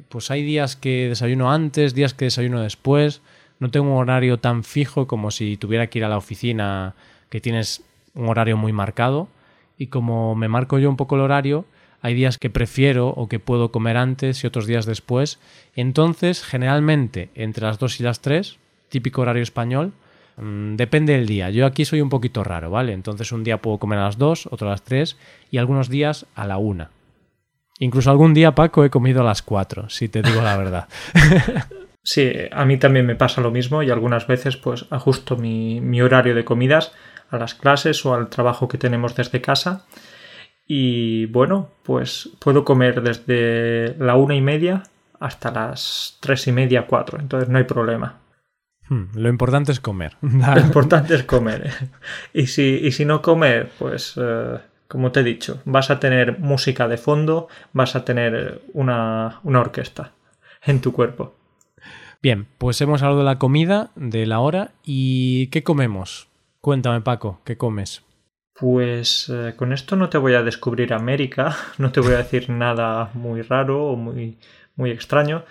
pues 0.09 0.31
hay 0.31 0.43
días 0.43 0.75
que 0.75 1.09
desayuno 1.09 1.51
antes, 1.51 1.93
días 1.93 2.13
que 2.13 2.25
desayuno 2.25 2.61
después, 2.61 3.21
no 3.59 3.69
tengo 3.69 3.91
un 3.91 3.97
horario 3.97 4.39
tan 4.39 4.63
fijo 4.63 5.05
como 5.05 5.29
si 5.29 5.57
tuviera 5.57 5.87
que 5.87 5.99
ir 5.99 6.05
a 6.05 6.09
la 6.09 6.17
oficina 6.17 6.95
que 7.29 7.41
tienes 7.41 7.83
un 8.15 8.29
horario 8.29 8.57
muy 8.57 8.73
marcado, 8.73 9.27
y 9.77 9.87
como 9.87 10.35
me 10.35 10.47
marco 10.47 10.79
yo 10.79 10.89
un 10.89 10.97
poco 10.97 11.15
el 11.15 11.21
horario, 11.21 11.65
hay 12.01 12.13
días 12.13 12.37
que 12.37 12.49
prefiero 12.49 13.09
o 13.09 13.27
que 13.27 13.39
puedo 13.39 13.71
comer 13.71 13.97
antes 13.97 14.43
y 14.43 14.47
otros 14.47 14.65
días 14.65 14.85
después. 14.85 15.39
Entonces, 15.75 16.43
generalmente, 16.43 17.29
entre 17.35 17.65
las 17.65 17.77
2 17.77 17.99
y 17.99 18.03
las 18.03 18.21
3, 18.21 18.57
típico 18.89 19.21
horario 19.21 19.43
español, 19.43 19.93
mm, 20.37 20.75
depende 20.75 21.13
del 21.13 21.27
día. 21.27 21.49
Yo 21.49 21.65
aquí 21.65 21.85
soy 21.85 22.01
un 22.01 22.09
poquito 22.09 22.43
raro, 22.43 22.71
¿vale? 22.71 22.93
Entonces 22.93 23.31
un 23.31 23.43
día 23.43 23.61
puedo 23.61 23.77
comer 23.77 23.99
a 23.99 24.05
las 24.05 24.17
2, 24.17 24.49
otro 24.51 24.67
a 24.67 24.71
las 24.71 24.83
3 24.83 25.17
y 25.51 25.57
algunos 25.57 25.89
días 25.89 26.25
a 26.35 26.45
la 26.47 26.57
1. 26.57 26.89
Incluso 27.79 28.11
algún 28.11 28.33
día, 28.33 28.53
Paco, 28.53 28.83
he 28.83 28.89
comido 28.89 29.21
a 29.21 29.23
las 29.23 29.41
4, 29.41 29.89
si 29.89 30.07
te 30.07 30.21
digo 30.21 30.41
la 30.41 30.57
verdad. 30.57 30.87
sí, 32.03 32.31
a 32.51 32.65
mí 32.65 32.77
también 32.77 33.07
me 33.07 33.15
pasa 33.15 33.41
lo 33.41 33.49
mismo 33.49 33.81
y 33.81 33.89
algunas 33.89 34.27
veces 34.27 34.55
pues 34.55 34.85
ajusto 34.91 35.35
mi, 35.35 35.81
mi 35.81 36.01
horario 36.01 36.35
de 36.35 36.45
comidas 36.45 36.93
a 37.31 37.37
las 37.37 37.55
clases 37.55 38.05
o 38.05 38.13
al 38.13 38.29
trabajo 38.29 38.67
que 38.67 38.77
tenemos 38.77 39.15
desde 39.15 39.41
casa. 39.41 39.85
Y 40.65 41.25
bueno, 41.27 41.69
pues 41.83 42.29
puedo 42.39 42.63
comer 42.63 43.01
desde 43.01 43.95
la 43.97 44.15
una 44.15 44.35
y 44.35 44.41
media 44.41 44.83
hasta 45.19 45.51
las 45.51 46.17
tres 46.19 46.47
y 46.47 46.51
media, 46.51 46.87
cuatro. 46.87 47.19
Entonces 47.19 47.49
no 47.49 47.57
hay 47.57 47.65
problema. 47.65 48.19
Hmm, 48.89 49.05
lo 49.15 49.29
importante 49.29 49.71
es 49.71 49.79
comer. 49.79 50.17
Lo 50.21 50.59
importante 50.65 51.15
es 51.15 51.23
comer. 51.23 51.71
Y 52.33 52.47
si, 52.47 52.79
y 52.83 52.91
si 52.91 53.05
no 53.05 53.21
comer, 53.21 53.71
pues 53.77 54.15
eh, 54.17 54.57
como 54.87 55.11
te 55.11 55.21
he 55.21 55.23
dicho, 55.23 55.61
vas 55.63 55.89
a 55.89 55.99
tener 55.99 56.39
música 56.39 56.87
de 56.87 56.97
fondo, 56.97 57.47
vas 57.71 57.95
a 57.95 58.03
tener 58.03 58.61
una, 58.73 59.39
una 59.43 59.61
orquesta 59.61 60.11
en 60.63 60.81
tu 60.81 60.91
cuerpo. 60.91 61.35
Bien, 62.21 62.47
pues 62.57 62.79
hemos 62.81 63.01
hablado 63.01 63.19
de 63.19 63.25
la 63.25 63.39
comida, 63.39 63.91
de 63.95 64.25
la 64.25 64.39
hora 64.39 64.71
y 64.83 65.47
¿qué 65.47 65.63
comemos? 65.63 66.27
Cuéntame, 66.59 67.01
Paco, 67.01 67.39
¿qué 67.45 67.57
comes? 67.57 68.03
Pues 68.53 69.29
eh, 69.29 69.53
con 69.55 69.73
esto 69.73 69.95
no 69.95 70.09
te 70.09 70.17
voy 70.17 70.33
a 70.33 70.43
descubrir 70.43 70.93
América, 70.93 71.55
no 71.77 71.91
te 71.91 71.99
voy 71.99 72.13
a 72.13 72.17
decir 72.17 72.49
nada 72.49 73.09
muy 73.13 73.41
raro 73.41 73.85
o 73.87 73.95
muy, 73.95 74.37
muy 74.75 74.91
extraño. 74.91 75.43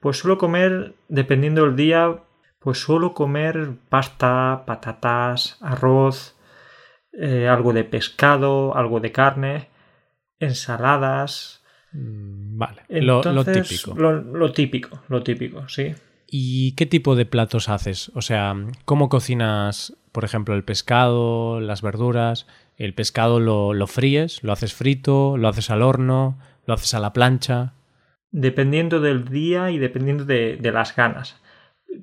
Pues 0.00 0.18
suelo 0.18 0.38
comer, 0.38 0.94
dependiendo 1.08 1.64
del 1.64 1.76
día, 1.76 2.18
pues 2.58 2.78
suelo 2.78 3.14
comer 3.14 3.70
pasta, 3.88 4.64
patatas, 4.66 5.58
arroz, 5.60 6.36
eh, 7.12 7.48
algo 7.48 7.72
de 7.72 7.84
pescado, 7.84 8.76
algo 8.76 9.00
de 9.00 9.12
carne, 9.12 9.68
ensaladas. 10.38 11.64
Mm, 11.92 12.58
vale, 12.58 12.82
lo, 12.88 13.20
típico. 13.44 13.94
Lo, 13.96 14.52
típico, 14.52 15.02
lo 15.08 15.22
típico, 15.22 15.68
sí. 15.68 15.94
¿Y 16.30 16.72
qué 16.72 16.84
tipo 16.86 17.16
de 17.16 17.24
platos 17.24 17.68
haces? 17.68 18.12
O 18.14 18.22
sea, 18.22 18.54
¿cómo 18.84 19.08
cocinas, 19.08 19.96
por 20.12 20.24
ejemplo, 20.24 20.54
el 20.54 20.64
pescado, 20.64 21.60
las 21.60 21.80
verduras? 21.80 22.46
¿El 22.76 22.94
pescado 22.94 23.40
lo, 23.40 23.72
lo 23.72 23.86
fríes? 23.86 24.42
¿Lo 24.42 24.52
haces 24.52 24.74
frito? 24.74 25.36
¿Lo 25.38 25.48
haces 25.48 25.70
al 25.70 25.82
horno? 25.82 26.38
¿Lo 26.66 26.74
haces 26.74 26.92
a 26.94 27.00
la 27.00 27.14
plancha? 27.14 27.72
Dependiendo 28.30 29.00
del 29.00 29.28
día 29.28 29.70
y 29.70 29.78
dependiendo 29.78 30.24
de 30.26 30.70
las 30.72 30.94
ganas. 30.94 31.40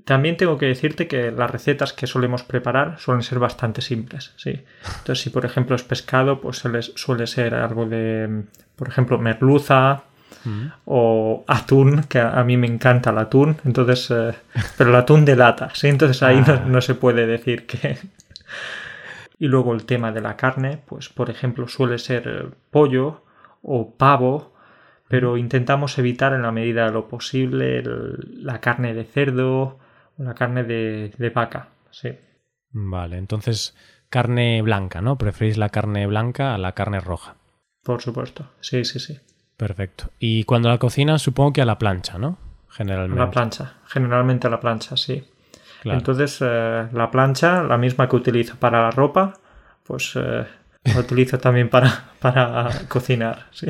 También 0.03 0.37
tengo 0.37 0.57
que 0.57 0.65
decirte 0.65 1.07
que 1.07 1.31
las 1.31 1.49
recetas 1.49 1.93
que 1.93 2.07
solemos 2.07 2.43
preparar 2.43 2.99
suelen 2.99 3.21
ser 3.21 3.39
bastante 3.39 3.81
simples, 3.81 4.33
sí. 4.35 4.63
Entonces, 4.99 5.21
si 5.21 5.29
por 5.29 5.45
ejemplo 5.45 5.75
es 5.75 5.83
pescado, 5.83 6.41
pues 6.41 6.63
suele 6.95 7.27
ser 7.27 7.53
algo 7.53 7.85
de, 7.85 8.45
por 8.75 8.87
ejemplo, 8.87 9.19
merluza 9.19 10.03
mm. 10.45 10.67
o 10.85 11.43
atún, 11.47 12.03
que 12.03 12.19
a, 12.19 12.43
mí 12.43 12.57
me 12.57 12.67
encanta 12.67 13.09
el 13.09 13.17
atún, 13.17 13.57
entonces, 13.65 14.09
eh, 14.11 14.33
pero 14.77 14.91
el 14.91 14.95
atún 14.95 15.25
de 15.25 15.35
lata, 15.35 15.69
sí. 15.73 15.87
Entonces 15.87 16.23
ahí 16.23 16.41
no, 16.41 16.53
ah. 16.53 16.63
no 16.65 16.81
se 16.81 16.95
puede 16.95 17.27
decir 17.27 17.65
que... 17.65 17.97
y 19.39 19.47
luego 19.47 19.73
el 19.73 19.85
tema 19.85 20.11
de 20.11 20.21
la 20.21 20.37
carne, 20.37 20.79
pues 20.85 21.09
por 21.09 21.29
ejemplo 21.29 21.67
suele 21.67 21.97
ser 21.97 22.51
pollo 22.71 23.23
o 23.61 23.95
pavo 23.95 24.55
pero 25.07 25.37
intentamos 25.37 25.97
evitar 25.97 26.33
en 26.33 26.41
la 26.41 26.51
medida 26.51 26.85
de 26.85 26.91
lo 26.91 27.07
posible 27.07 27.83
la 27.83 28.59
carne 28.59 28.93
de 28.93 29.05
cerdo 29.05 29.79
o 30.17 30.23
la 30.23 30.33
carne 30.33 30.63
de, 30.63 31.13
de, 31.17 31.29
vaca. 31.29 31.69
Sí. 31.91 32.17
Vale, 32.71 33.17
entonces 33.17 33.75
carne 34.09 34.61
blanca, 34.61 35.01
¿no? 35.01 35.17
Preferís 35.17 35.57
la 35.57 35.69
carne 35.69 36.07
blanca 36.07 36.55
a 36.55 36.57
la 36.57 36.73
carne 36.73 36.99
roja. 36.99 37.35
Por 37.83 38.01
supuesto, 38.01 38.49
sí, 38.61 38.83
sí, 38.83 38.99
sí. 38.99 39.19
Perfecto. 39.57 40.11
Y 40.19 40.43
cuando 40.43 40.69
la 40.69 40.77
cocinas, 40.77 41.21
supongo 41.21 41.53
que 41.53 41.61
a 41.61 41.65
la 41.65 41.77
plancha, 41.77 42.17
¿no? 42.17 42.37
Generalmente. 42.69 43.21
A 43.21 43.25
la 43.25 43.31
plancha, 43.31 43.73
generalmente 43.87 44.47
a 44.47 44.49
la 44.49 44.59
plancha, 44.59 44.97
sí. 44.97 45.23
Entonces, 45.83 46.39
eh, 46.41 46.87
la 46.91 47.11
plancha, 47.11 47.63
la 47.63 47.77
misma 47.77 48.09
que 48.09 48.15
utilizo 48.15 48.55
para 48.55 48.81
la 48.81 48.91
ropa, 48.91 49.33
pues 49.83 50.13
eh, 50.15 50.45
la 50.83 50.99
utilizo 50.99 51.37
también 51.37 51.69
para, 51.69 52.11
para 52.19 52.69
cocinar, 52.87 53.47
sí. 53.51 53.67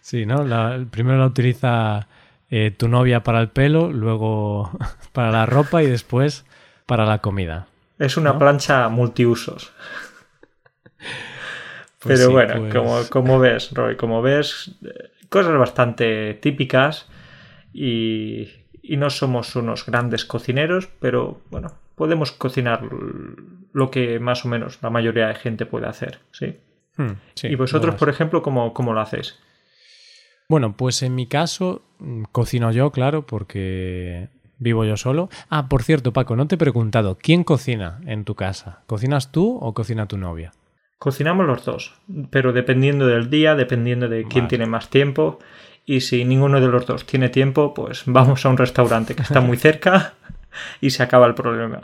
Sí, 0.00 0.26
¿no? 0.26 0.44
primero 0.90 1.18
la 1.18 1.26
utiliza 1.26 2.06
eh, 2.50 2.70
tu 2.70 2.88
novia 2.88 3.22
para 3.22 3.40
el 3.40 3.48
pelo, 3.48 3.90
luego 3.90 4.70
para 5.12 5.30
la 5.30 5.46
ropa 5.46 5.82
y 5.82 5.86
después 5.86 6.44
para 6.86 7.06
la 7.06 7.18
comida. 7.18 7.66
Es 7.98 8.16
una 8.16 8.38
plancha 8.38 8.88
multiusos. 8.88 9.72
Pues 12.02 12.18
Pero 12.18 12.32
bueno, 12.32 12.54
pues 12.58 12.74
como, 12.74 13.00
como, 13.10 13.38
ves, 13.38 13.70
Roy, 13.72 13.96
como 13.96 14.22
ves, 14.22 14.72
cosas 15.28 15.56
bastante 15.56 16.34
típicas 16.34 17.06
y, 17.72 18.48
y 18.82 18.96
no 18.96 19.08
somos 19.10 19.54
unos 19.54 19.86
grandes 19.86 20.24
cocineros, 20.24 20.88
pero 20.98 21.40
bueno, 21.50 21.68
podemos 21.94 22.32
cocinar 22.32 22.82
lo 23.72 23.90
que 23.90 24.18
más 24.18 24.44
o 24.44 24.48
menos 24.48 24.78
la 24.82 24.90
mayoría 24.90 25.28
de 25.28 25.34
gente 25.36 25.66
puede 25.66 25.86
hacer, 25.86 26.18
¿sí? 26.32 26.56
Hmm, 26.96 27.12
y 27.42 27.54
vosotros, 27.54 27.94
por 27.94 28.08
ejemplo, 28.08 28.42
¿cómo, 28.42 28.74
¿cómo, 28.74 28.92
lo 28.92 29.00
hacéis? 29.00 29.38
Bueno, 30.48 30.76
pues 30.76 31.02
en 31.02 31.14
mi 31.14 31.26
caso 31.26 31.82
mm, 31.98 32.24
cocino 32.32 32.70
yo, 32.72 32.90
claro, 32.90 33.24
porque 33.24 34.28
vivo 34.58 34.84
yo 34.84 34.96
solo. 34.96 35.30
Ah, 35.48 35.68
por 35.68 35.82
cierto, 35.82 36.12
Paco, 36.12 36.36
no 36.36 36.46
te 36.46 36.56
he 36.56 36.58
preguntado, 36.58 37.16
¿quién 37.20 37.44
cocina 37.44 38.00
en 38.06 38.24
tu 38.24 38.34
casa? 38.34 38.82
¿Cocinas 38.86 39.32
tú 39.32 39.58
o 39.60 39.72
cocina 39.72 40.06
tu 40.06 40.18
novia? 40.18 40.52
Cocinamos 41.02 41.48
los 41.48 41.64
dos, 41.64 41.94
pero 42.30 42.52
dependiendo 42.52 43.08
del 43.08 43.28
día, 43.28 43.56
dependiendo 43.56 44.08
de 44.08 44.22
quién 44.22 44.46
tiene 44.46 44.66
más 44.66 44.88
tiempo. 44.88 45.40
Y 45.84 46.02
si 46.02 46.24
ninguno 46.24 46.60
de 46.60 46.68
los 46.68 46.86
dos 46.86 47.04
tiene 47.06 47.28
tiempo, 47.28 47.74
pues 47.74 48.04
vamos 48.06 48.46
a 48.46 48.50
un 48.50 48.56
restaurante 48.56 49.16
que 49.16 49.22
está 49.22 49.40
muy 49.40 49.56
cerca 49.56 50.14
y 50.80 50.90
se 50.90 51.02
acaba 51.02 51.26
el 51.26 51.34
problema. 51.34 51.80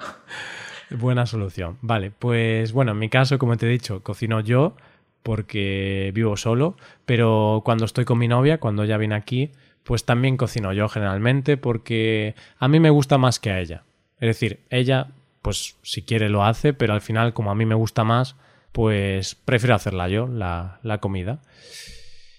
Buena 0.90 1.26
solución. 1.26 1.78
Vale, 1.80 2.12
pues 2.16 2.70
bueno, 2.70 2.92
en 2.92 3.00
mi 3.00 3.08
caso, 3.08 3.40
como 3.40 3.56
te 3.56 3.66
he 3.66 3.68
dicho, 3.68 4.04
cocino 4.04 4.38
yo 4.38 4.76
porque 5.24 6.12
vivo 6.14 6.36
solo, 6.36 6.76
pero 7.04 7.62
cuando 7.64 7.86
estoy 7.86 8.04
con 8.04 8.18
mi 8.18 8.28
novia, 8.28 8.60
cuando 8.60 8.84
ella 8.84 8.98
viene 8.98 9.16
aquí, 9.16 9.50
pues 9.82 10.04
también 10.04 10.36
cocino 10.36 10.72
yo 10.72 10.88
generalmente 10.88 11.56
porque 11.56 12.36
a 12.60 12.68
mí 12.68 12.78
me 12.78 12.90
gusta 12.90 13.18
más 13.18 13.40
que 13.40 13.50
a 13.50 13.58
ella. 13.58 13.82
Es 14.20 14.28
decir, 14.28 14.60
ella, 14.70 15.08
pues 15.42 15.76
si 15.82 16.02
quiere 16.02 16.28
lo 16.28 16.44
hace, 16.44 16.72
pero 16.72 16.94
al 16.94 17.00
final 17.00 17.32
como 17.32 17.50
a 17.50 17.56
mí 17.56 17.66
me 17.66 17.74
gusta 17.74 18.04
más, 18.04 18.36
pues 18.72 19.34
prefiero 19.34 19.74
hacerla 19.74 20.08
yo, 20.08 20.26
la, 20.26 20.80
la 20.82 20.98
comida. 20.98 21.40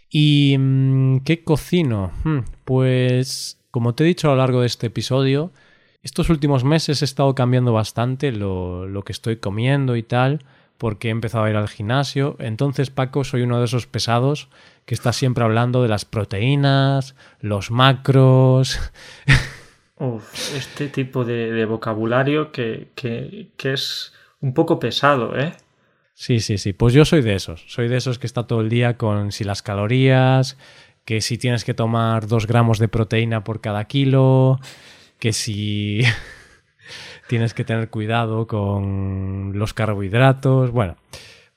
¿Y 0.10 0.56
mm, 0.58 1.20
qué 1.20 1.44
cocino? 1.44 2.12
Hmm, 2.24 2.40
pues 2.66 3.62
como 3.72 3.94
te 3.94 4.04
he 4.04 4.08
dicho 4.08 4.28
a 4.28 4.32
lo 4.32 4.38
largo 4.38 4.62
de 4.62 4.68
este 4.68 4.88
episodio, 4.88 5.52
estos 6.02 6.30
últimos 6.30 6.64
meses 6.64 7.02
he 7.02 7.06
estado 7.06 7.36
cambiando 7.36 7.74
bastante 7.74 8.32
lo, 8.32 8.88
lo 8.88 9.04
que 9.04 9.12
estoy 9.12 9.38
comiendo 9.38 9.96
y 9.96 10.04
tal 10.04 10.46
porque 10.80 11.10
he 11.10 11.12
empezado 11.12 11.44
a 11.44 11.50
ir 11.50 11.58
al 11.58 11.68
gimnasio. 11.68 12.38
Entonces, 12.40 12.90
Paco, 12.90 13.26
soy 13.26 13.42
uno 13.42 13.60
de 13.60 13.66
esos 13.66 13.86
pesados 13.86 14.48
que 14.86 14.96
está 14.96 15.12
siempre 15.12 15.44
hablando 15.44 15.84
de 15.84 15.90
las 15.90 16.06
proteínas, 16.06 17.16
los 17.42 17.70
macros. 17.70 18.80
Este 20.56 20.88
tipo 20.88 21.26
de, 21.26 21.66
vocabulario 21.66 22.54
que, 22.54 22.88
que, 22.96 23.50
que, 23.58 23.74
es 23.74 24.14
un 24.40 24.54
poco 24.54 24.80
pesado, 24.80 25.38
¿eh? 25.38 25.52
Sí, 26.20 26.42
sí, 26.42 26.58
sí. 26.58 26.74
Pues 26.74 26.94
yo 26.94 27.06
soy 27.06 27.22
de 27.22 27.34
esos. 27.34 27.64
Soy 27.68 27.88
de 27.88 27.96
esos 27.96 28.20
que 28.20 28.28
está 28.28 28.46
todo 28.46 28.60
el 28.60 28.68
día 28.68 28.98
con 28.98 29.32
si 29.32 29.46
las 29.46 29.62
calorías, 29.62 30.58
que 31.06 31.22
si 31.22 31.38
tienes 31.38 31.64
que 31.64 31.74
tomar 31.74 32.28
dos 32.28 32.46
gramos 32.46 32.78
de 32.78 32.90
proteína 32.90 33.46
por 33.46 33.62
cada 33.62 33.86
kilo, 33.86 34.60
que 35.18 35.32
si 35.32 36.02
tienes 37.30 37.54
que 37.54 37.64
tener 37.64 37.90
cuidado 37.90 38.48
con 38.48 39.54
los 39.56 39.74
carbohidratos. 39.74 40.72
Bueno, 40.72 40.98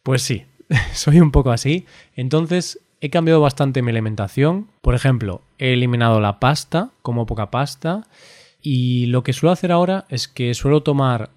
pues 0.05 0.23
sí, 0.23 0.47
soy 0.93 1.19
un 1.19 1.33
poco 1.33 1.51
así. 1.51 1.85
Entonces 2.15 2.79
he 3.01 3.11
cambiado 3.11 3.41
bastante 3.41 3.83
mi 3.83 3.91
alimentación. 3.91 4.69
Por 4.81 4.95
ejemplo, 4.95 5.43
he 5.59 5.73
eliminado 5.73 6.21
la 6.21 6.39
pasta, 6.39 6.93
como 7.03 7.27
poca 7.27 7.51
pasta. 7.51 8.07
Y 8.61 9.07
lo 9.07 9.25
que 9.25 9.33
suelo 9.33 9.51
hacer 9.51 9.73
ahora 9.73 10.05
es 10.09 10.29
que 10.29 10.55
suelo 10.55 10.85
tomar 10.85 11.31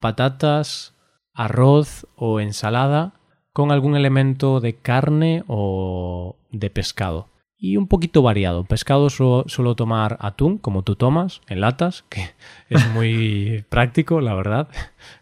patatas, 0.00 0.91
arroz 1.34 2.06
o 2.16 2.40
ensalada 2.40 3.14
con 3.52 3.70
algún 3.70 3.96
elemento 3.96 4.60
de 4.60 4.76
carne 4.76 5.44
o 5.46 6.36
de 6.50 6.70
pescado 6.70 7.32
y 7.62 7.76
un 7.76 7.86
poquito 7.86 8.22
variado. 8.22 8.64
Pescado 8.64 9.08
suelo, 9.08 9.76
tomar 9.76 10.18
atún, 10.20 10.58
como 10.58 10.82
tú 10.82 10.96
tomas, 10.96 11.40
en 11.46 11.60
latas, 11.60 12.04
que 12.08 12.34
es 12.68 12.84
muy 12.88 13.64
práctico, 13.70 14.20
la 14.20 14.34
verdad. 14.34 14.68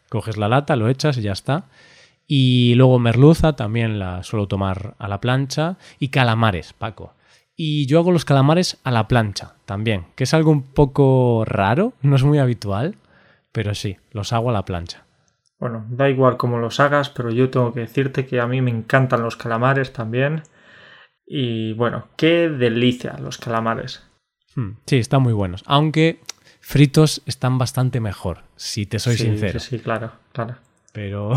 Coges 0.09 0.39
la 0.39 0.49
lata, 0.49 0.75
lo 0.75 0.89
echas 0.89 1.19
y 1.19 1.23
ya 1.23 1.33
está. 1.33 1.67
Y 2.27 2.75
luego 2.77 2.99
merluza 2.99 3.57
también 3.57 3.99
la 3.99 4.23
suelo 4.23 4.49
tomar 4.49 4.95
a 4.99 5.07
la 5.07 5.21
plancha. 5.21 5.77
Y 5.99 6.09
calamares, 6.09 6.73
Paco. 6.73 7.13
Y 7.55 7.85
yo 7.85 7.99
hago 7.99 8.11
los 8.11 8.25
calamares 8.25 8.79
a 8.85 8.91
la 8.91 9.07
plancha 9.07 9.57
también, 9.67 10.07
que 10.15 10.25
es 10.25 10.33
algo 10.33 10.51
un 10.51 10.63
poco 10.63 11.45
raro, 11.45 11.93
no 12.01 12.17
es 12.17 12.25
muy 12.25 12.39
habitual, 12.39 12.97
pero 13.53 13.75
sí, 13.75 13.99
los 14.13 14.33
hago 14.33 14.49
a 14.49 14.55
la 14.55 14.65
plancha. 14.65 15.05
Bueno, 15.61 15.85
da 15.91 16.09
igual 16.09 16.39
cómo 16.39 16.59
los 16.59 16.81
hagas, 16.81 17.11
pero 17.11 17.31
yo 17.31 17.51
tengo 17.51 17.75
que 17.75 17.81
decirte 17.81 18.27
que 18.27 18.41
a 18.41 18.47
mí 18.47 18.63
me 18.63 18.71
encantan 18.71 19.23
los 19.23 19.37
calamares 19.37 19.93
también 19.93 20.43
Y 21.27 21.75
bueno, 21.75 22.09
qué 22.17 22.49
delicia 22.49 23.17
los 23.19 23.39
calamares. 23.39 24.03
Hmm, 24.57 24.71
sí, 24.87 24.97
están 24.97 25.23
muy 25.23 25.35
buenos. 25.35 25.63
Aunque 25.67 26.19
fritos 26.61 27.23
están 27.27 27.59
bastante 27.59 28.01
mejor, 28.01 28.43
si 28.57 28.87
te 28.87 28.99
soy 28.99 29.17
sincero. 29.17 29.61
Sí, 29.61 29.77
sí, 29.77 29.83
claro, 29.83 30.13
claro. 30.33 30.57
Pero, 30.93 31.35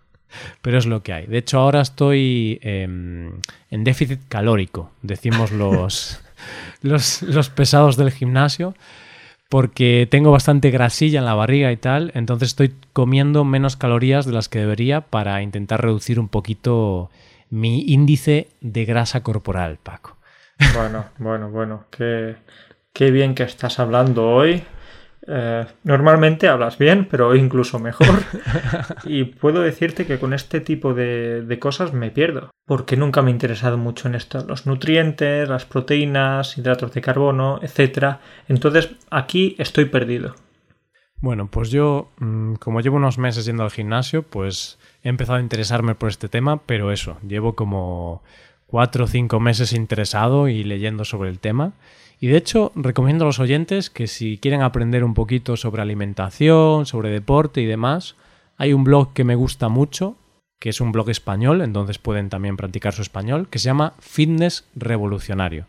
pero 0.62 0.78
es 0.78 0.86
lo 0.86 1.02
que 1.02 1.14
hay. 1.14 1.26
De 1.26 1.38
hecho, 1.38 1.58
ahora 1.58 1.80
estoy 1.80 2.60
em, 2.62 3.40
en 3.70 3.82
déficit 3.82 4.20
calórico, 4.28 4.92
decimos 5.02 5.50
los, 5.50 6.20
los, 6.82 7.22
los 7.22 7.48
pesados 7.48 7.96
del 7.96 8.12
gimnasio 8.12 8.74
porque 9.54 10.08
tengo 10.10 10.32
bastante 10.32 10.72
grasilla 10.72 11.20
en 11.20 11.26
la 11.26 11.34
barriga 11.34 11.70
y 11.70 11.76
tal, 11.76 12.10
entonces 12.16 12.48
estoy 12.48 12.74
comiendo 12.92 13.44
menos 13.44 13.76
calorías 13.76 14.26
de 14.26 14.32
las 14.32 14.48
que 14.48 14.58
debería 14.58 15.02
para 15.02 15.40
intentar 15.42 15.80
reducir 15.80 16.18
un 16.18 16.26
poquito 16.26 17.08
mi 17.50 17.82
índice 17.82 18.48
de 18.60 18.84
grasa 18.84 19.22
corporal, 19.22 19.78
Paco. 19.80 20.16
Bueno, 20.74 21.04
bueno, 21.18 21.50
bueno, 21.50 21.84
qué, 21.92 22.34
qué 22.92 23.12
bien 23.12 23.36
que 23.36 23.44
estás 23.44 23.78
hablando 23.78 24.28
hoy. 24.28 24.64
Eh, 25.26 25.66
normalmente 25.84 26.48
hablas 26.48 26.76
bien, 26.78 27.06
pero 27.10 27.34
incluso 27.34 27.78
mejor. 27.78 28.22
y 29.04 29.24
puedo 29.24 29.60
decirte 29.60 30.06
que 30.06 30.18
con 30.18 30.34
este 30.34 30.60
tipo 30.60 30.94
de, 30.94 31.42
de, 31.42 31.58
cosas 31.58 31.92
me 31.92 32.10
pierdo, 32.10 32.50
porque 32.66 32.96
nunca 32.96 33.22
me 33.22 33.30
he 33.30 33.32
interesado 33.32 33.78
mucho 33.78 34.08
en 34.08 34.14
esto, 34.14 34.44
los 34.46 34.66
nutrientes, 34.66 35.48
las 35.48 35.64
proteínas, 35.64 36.58
hidratos 36.58 36.92
de 36.92 37.00
carbono, 37.00 37.58
etc. 37.62 38.16
Entonces 38.48 38.90
aquí 39.10 39.56
estoy 39.58 39.86
perdido. 39.86 40.34
Bueno, 41.20 41.48
pues 41.50 41.70
yo, 41.70 42.10
mm, 42.18 42.56
como 42.56 42.82
llevo 42.82 42.96
unos 42.96 43.16
meses 43.16 43.46
yendo 43.46 43.62
al 43.62 43.70
gimnasio, 43.70 44.24
pues 44.24 44.78
he 45.02 45.08
empezado 45.08 45.38
a 45.38 45.42
interesarme 45.42 45.94
por 45.94 46.10
este 46.10 46.28
tema, 46.28 46.60
pero 46.66 46.92
eso, 46.92 47.16
llevo 47.26 47.54
como 47.54 48.22
cuatro 48.66 49.04
o 49.04 49.06
cinco 49.06 49.40
meses 49.40 49.72
interesado 49.72 50.48
y 50.48 50.64
leyendo 50.64 51.06
sobre 51.06 51.30
el 51.30 51.40
tema. 51.40 51.72
Y 52.20 52.28
de 52.28 52.36
hecho, 52.36 52.72
recomiendo 52.74 53.24
a 53.24 53.26
los 53.26 53.40
oyentes 53.40 53.90
que 53.90 54.06
si 54.06 54.38
quieren 54.38 54.62
aprender 54.62 55.04
un 55.04 55.14
poquito 55.14 55.56
sobre 55.56 55.82
alimentación, 55.82 56.86
sobre 56.86 57.10
deporte 57.10 57.60
y 57.60 57.66
demás, 57.66 58.16
hay 58.56 58.72
un 58.72 58.84
blog 58.84 59.12
que 59.12 59.24
me 59.24 59.34
gusta 59.34 59.68
mucho, 59.68 60.16
que 60.58 60.70
es 60.70 60.80
un 60.80 60.92
blog 60.92 61.10
español, 61.10 61.60
entonces 61.60 61.98
pueden 61.98 62.30
también 62.30 62.56
practicar 62.56 62.94
su 62.94 63.02
español, 63.02 63.48
que 63.48 63.58
se 63.58 63.66
llama 63.66 63.94
Fitness 63.98 64.64
Revolucionario. 64.74 65.66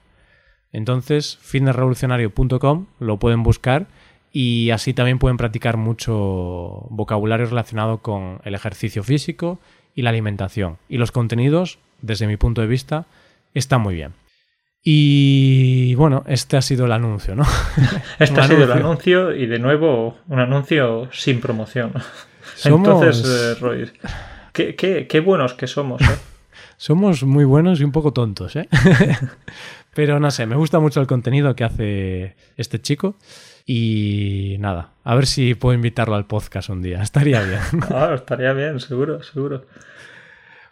Entonces, 0.71 1.37
fitnessrevolucionario.com 1.41 2.85
lo 2.99 3.17
pueden 3.17 3.43
buscar 3.43 3.87
y 4.31 4.71
así 4.71 4.93
también 4.93 5.19
pueden 5.19 5.37
practicar 5.37 5.77
mucho 5.77 6.87
vocabulario 6.89 7.45
relacionado 7.45 7.99
con 7.99 8.39
el 8.43 8.55
ejercicio 8.55 9.01
físico 9.03 9.59
y 9.95 10.01
la 10.01 10.09
alimentación. 10.09 10.77
Y 10.89 10.97
los 10.97 11.11
contenidos, 11.11 11.79
desde 12.01 12.27
mi 12.27 12.35
punto 12.35 12.59
de 12.59 12.67
vista, 12.67 13.05
están 13.53 13.81
muy 13.81 13.95
bien. 13.95 14.11
Y 14.87 15.95
bueno, 15.95 16.23
este 16.27 16.57
ha 16.57 16.61
sido 16.61 16.85
el 16.85 16.91
anuncio, 16.91 17.35
¿no? 17.35 17.43
Este 18.19 18.39
ha 18.39 18.47
sido 18.47 18.65
el 18.65 18.71
anuncio 18.71 19.35
y 19.35 19.47
de 19.47 19.57
nuevo 19.57 20.19
un 20.27 20.39
anuncio 20.39 21.09
sin 21.11 21.41
promoción. 21.41 21.91
Entonces, 22.63 23.23
eh, 23.27 23.59
Roy, 23.59 23.91
qué, 24.53 24.75
qué, 24.75 25.07
qué, 25.07 25.19
buenos 25.21 25.55
que 25.55 25.65
somos, 25.65 26.01
¿eh? 26.01 26.05
Somos 26.77 27.23
muy 27.23 27.45
buenos 27.45 27.79
y 27.81 27.83
un 27.83 27.91
poco 27.91 28.13
tontos, 28.13 28.55
¿eh? 28.57 28.69
Pero 29.95 30.19
no 30.19 30.29
sé, 30.29 30.45
me 30.45 30.55
gusta 30.55 30.79
mucho 30.79 31.01
el 31.01 31.07
contenido 31.07 31.55
que 31.55 31.63
hace 31.63 32.35
este 32.55 32.79
chico. 32.79 33.15
Y 33.65 34.57
nada, 34.59 34.91
a 35.03 35.15
ver 35.15 35.25
si 35.25 35.55
puedo 35.55 35.73
invitarlo 35.73 36.15
al 36.15 36.27
podcast 36.27 36.69
un 36.69 36.83
día. 36.83 37.01
Estaría 37.01 37.41
bien. 37.41 37.59
Ah, 37.89 38.11
estaría 38.13 38.53
bien, 38.53 38.79
seguro, 38.79 39.23
seguro. 39.23 39.65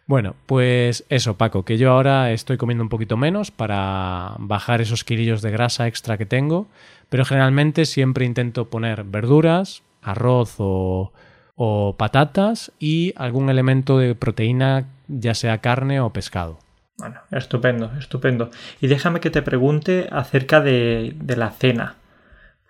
Bueno, 0.05 0.35
pues 0.45 1.05
eso, 1.09 1.37
Paco, 1.37 1.63
que 1.63 1.77
yo 1.77 1.91
ahora 1.91 2.31
estoy 2.31 2.57
comiendo 2.57 2.83
un 2.83 2.89
poquito 2.89 3.15
menos 3.15 3.51
para 3.51 4.35
bajar 4.37 4.81
esos 4.81 5.03
kilillos 5.03 5.41
de 5.41 5.51
grasa 5.51 5.87
extra 5.87 6.17
que 6.17 6.25
tengo, 6.25 6.67
pero 7.09 7.23
generalmente 7.25 7.85
siempre 7.85 8.25
intento 8.25 8.69
poner 8.69 9.05
verduras, 9.05 9.81
arroz 10.01 10.55
o, 10.57 11.13
o 11.55 11.95
patatas 11.97 12.71
y 12.79 13.13
algún 13.15 13.49
elemento 13.49 13.97
de 13.97 14.15
proteína, 14.15 14.87
ya 15.07 15.33
sea 15.33 15.59
carne 15.59 16.01
o 16.01 16.11
pescado. 16.11 16.59
Bueno, 16.97 17.19
estupendo, 17.31 17.91
estupendo. 17.97 18.51
Y 18.81 18.87
déjame 18.87 19.19
que 19.19 19.29
te 19.29 19.41
pregunte 19.41 20.09
acerca 20.11 20.61
de, 20.61 21.13
de 21.15 21.35
la 21.35 21.51
cena. 21.51 21.95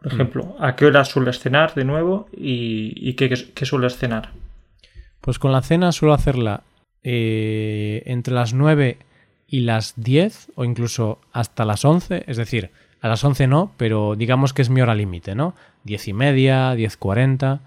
Por 0.02 0.12
mm. 0.12 0.16
ejemplo, 0.16 0.56
¿a 0.60 0.76
qué 0.76 0.86
hora 0.86 1.04
sueles 1.06 1.40
cenar 1.40 1.74
de 1.74 1.86
nuevo 1.86 2.28
y, 2.32 2.94
y 2.98 3.14
qué, 3.14 3.30
qué, 3.54 3.66
sueles 3.66 3.98
cenar? 3.98 4.30
Pues 5.22 5.40
con 5.40 5.52
la 5.52 5.62
cena 5.62 5.92
suelo 5.92 6.14
hacerla 6.14 6.64
eh, 7.04 8.04
entre 8.06 8.34
las 8.34 8.54
9 8.54 8.98
y 9.48 9.60
las 9.62 9.94
10 9.98 10.52
o 10.56 10.66
incluso 10.66 11.20
hasta 11.32 11.66
las 11.66 11.86
11, 11.86 12.24
es 12.28 12.38
decir, 12.38 12.72
a 13.02 13.08
las 13.08 13.24
11 13.24 13.48
no, 13.48 13.74
pero 13.78 14.16
digamos 14.16 14.54
que 14.54 14.62
es 14.62 14.70
mi 14.70 14.82
hora 14.82 14.96
límite, 14.96 15.36
¿no? 15.36 15.56
10 15.84 16.08
y 16.08 16.14
media, 16.14 16.74
10.40, 16.74 17.60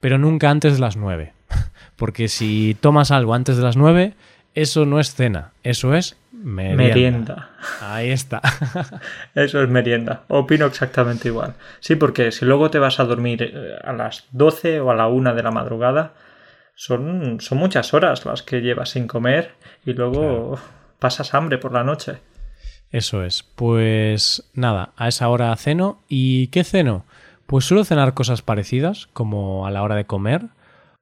pero 0.00 0.18
nunca 0.18 0.50
antes 0.50 0.74
de 0.74 0.80
las 0.80 0.96
9. 0.96 1.32
Porque 1.96 2.28
si 2.28 2.76
tomas 2.80 3.10
algo 3.10 3.34
antes 3.34 3.56
de 3.56 3.62
las 3.62 3.76
9, 3.76 4.14
eso 4.54 4.86
no 4.86 4.98
es 4.98 5.14
cena, 5.14 5.52
eso 5.62 5.94
es 5.94 6.16
merienda. 6.32 6.82
merienda. 6.82 7.50
Ahí 7.80 8.10
está. 8.10 8.42
eso 9.34 9.62
es 9.62 9.68
merienda. 9.68 10.24
Opino 10.28 10.66
exactamente 10.66 11.28
igual. 11.28 11.54
Sí, 11.78 11.96
porque 11.96 12.32
si 12.32 12.44
luego 12.44 12.70
te 12.70 12.78
vas 12.78 12.98
a 12.98 13.04
dormir 13.04 13.42
eh, 13.42 13.78
a 13.84 13.92
las 13.92 14.26
12 14.32 14.80
o 14.80 14.90
a 14.90 14.94
la 14.94 15.06
1 15.06 15.34
de 15.34 15.42
la 15.42 15.50
madrugada, 15.50 16.14
son, 16.80 17.40
son 17.40 17.58
muchas 17.58 17.92
horas 17.92 18.24
las 18.24 18.42
que 18.42 18.62
llevas 18.62 18.88
sin 18.88 19.06
comer 19.06 19.50
y 19.84 19.92
luego 19.92 20.58
pasas 20.98 21.34
hambre 21.34 21.58
por 21.58 21.74
la 21.74 21.84
noche. 21.84 22.20
Eso 22.90 23.22
es. 23.22 23.42
Pues 23.42 24.50
nada, 24.54 24.94
a 24.96 25.08
esa 25.08 25.28
hora 25.28 25.54
ceno. 25.56 26.00
¿Y 26.08 26.46
qué 26.46 26.64
ceno? 26.64 27.04
Pues 27.44 27.66
suelo 27.66 27.84
cenar 27.84 28.14
cosas 28.14 28.40
parecidas, 28.40 29.08
como 29.12 29.66
a 29.66 29.70
la 29.70 29.82
hora 29.82 29.94
de 29.94 30.06
comer, 30.06 30.46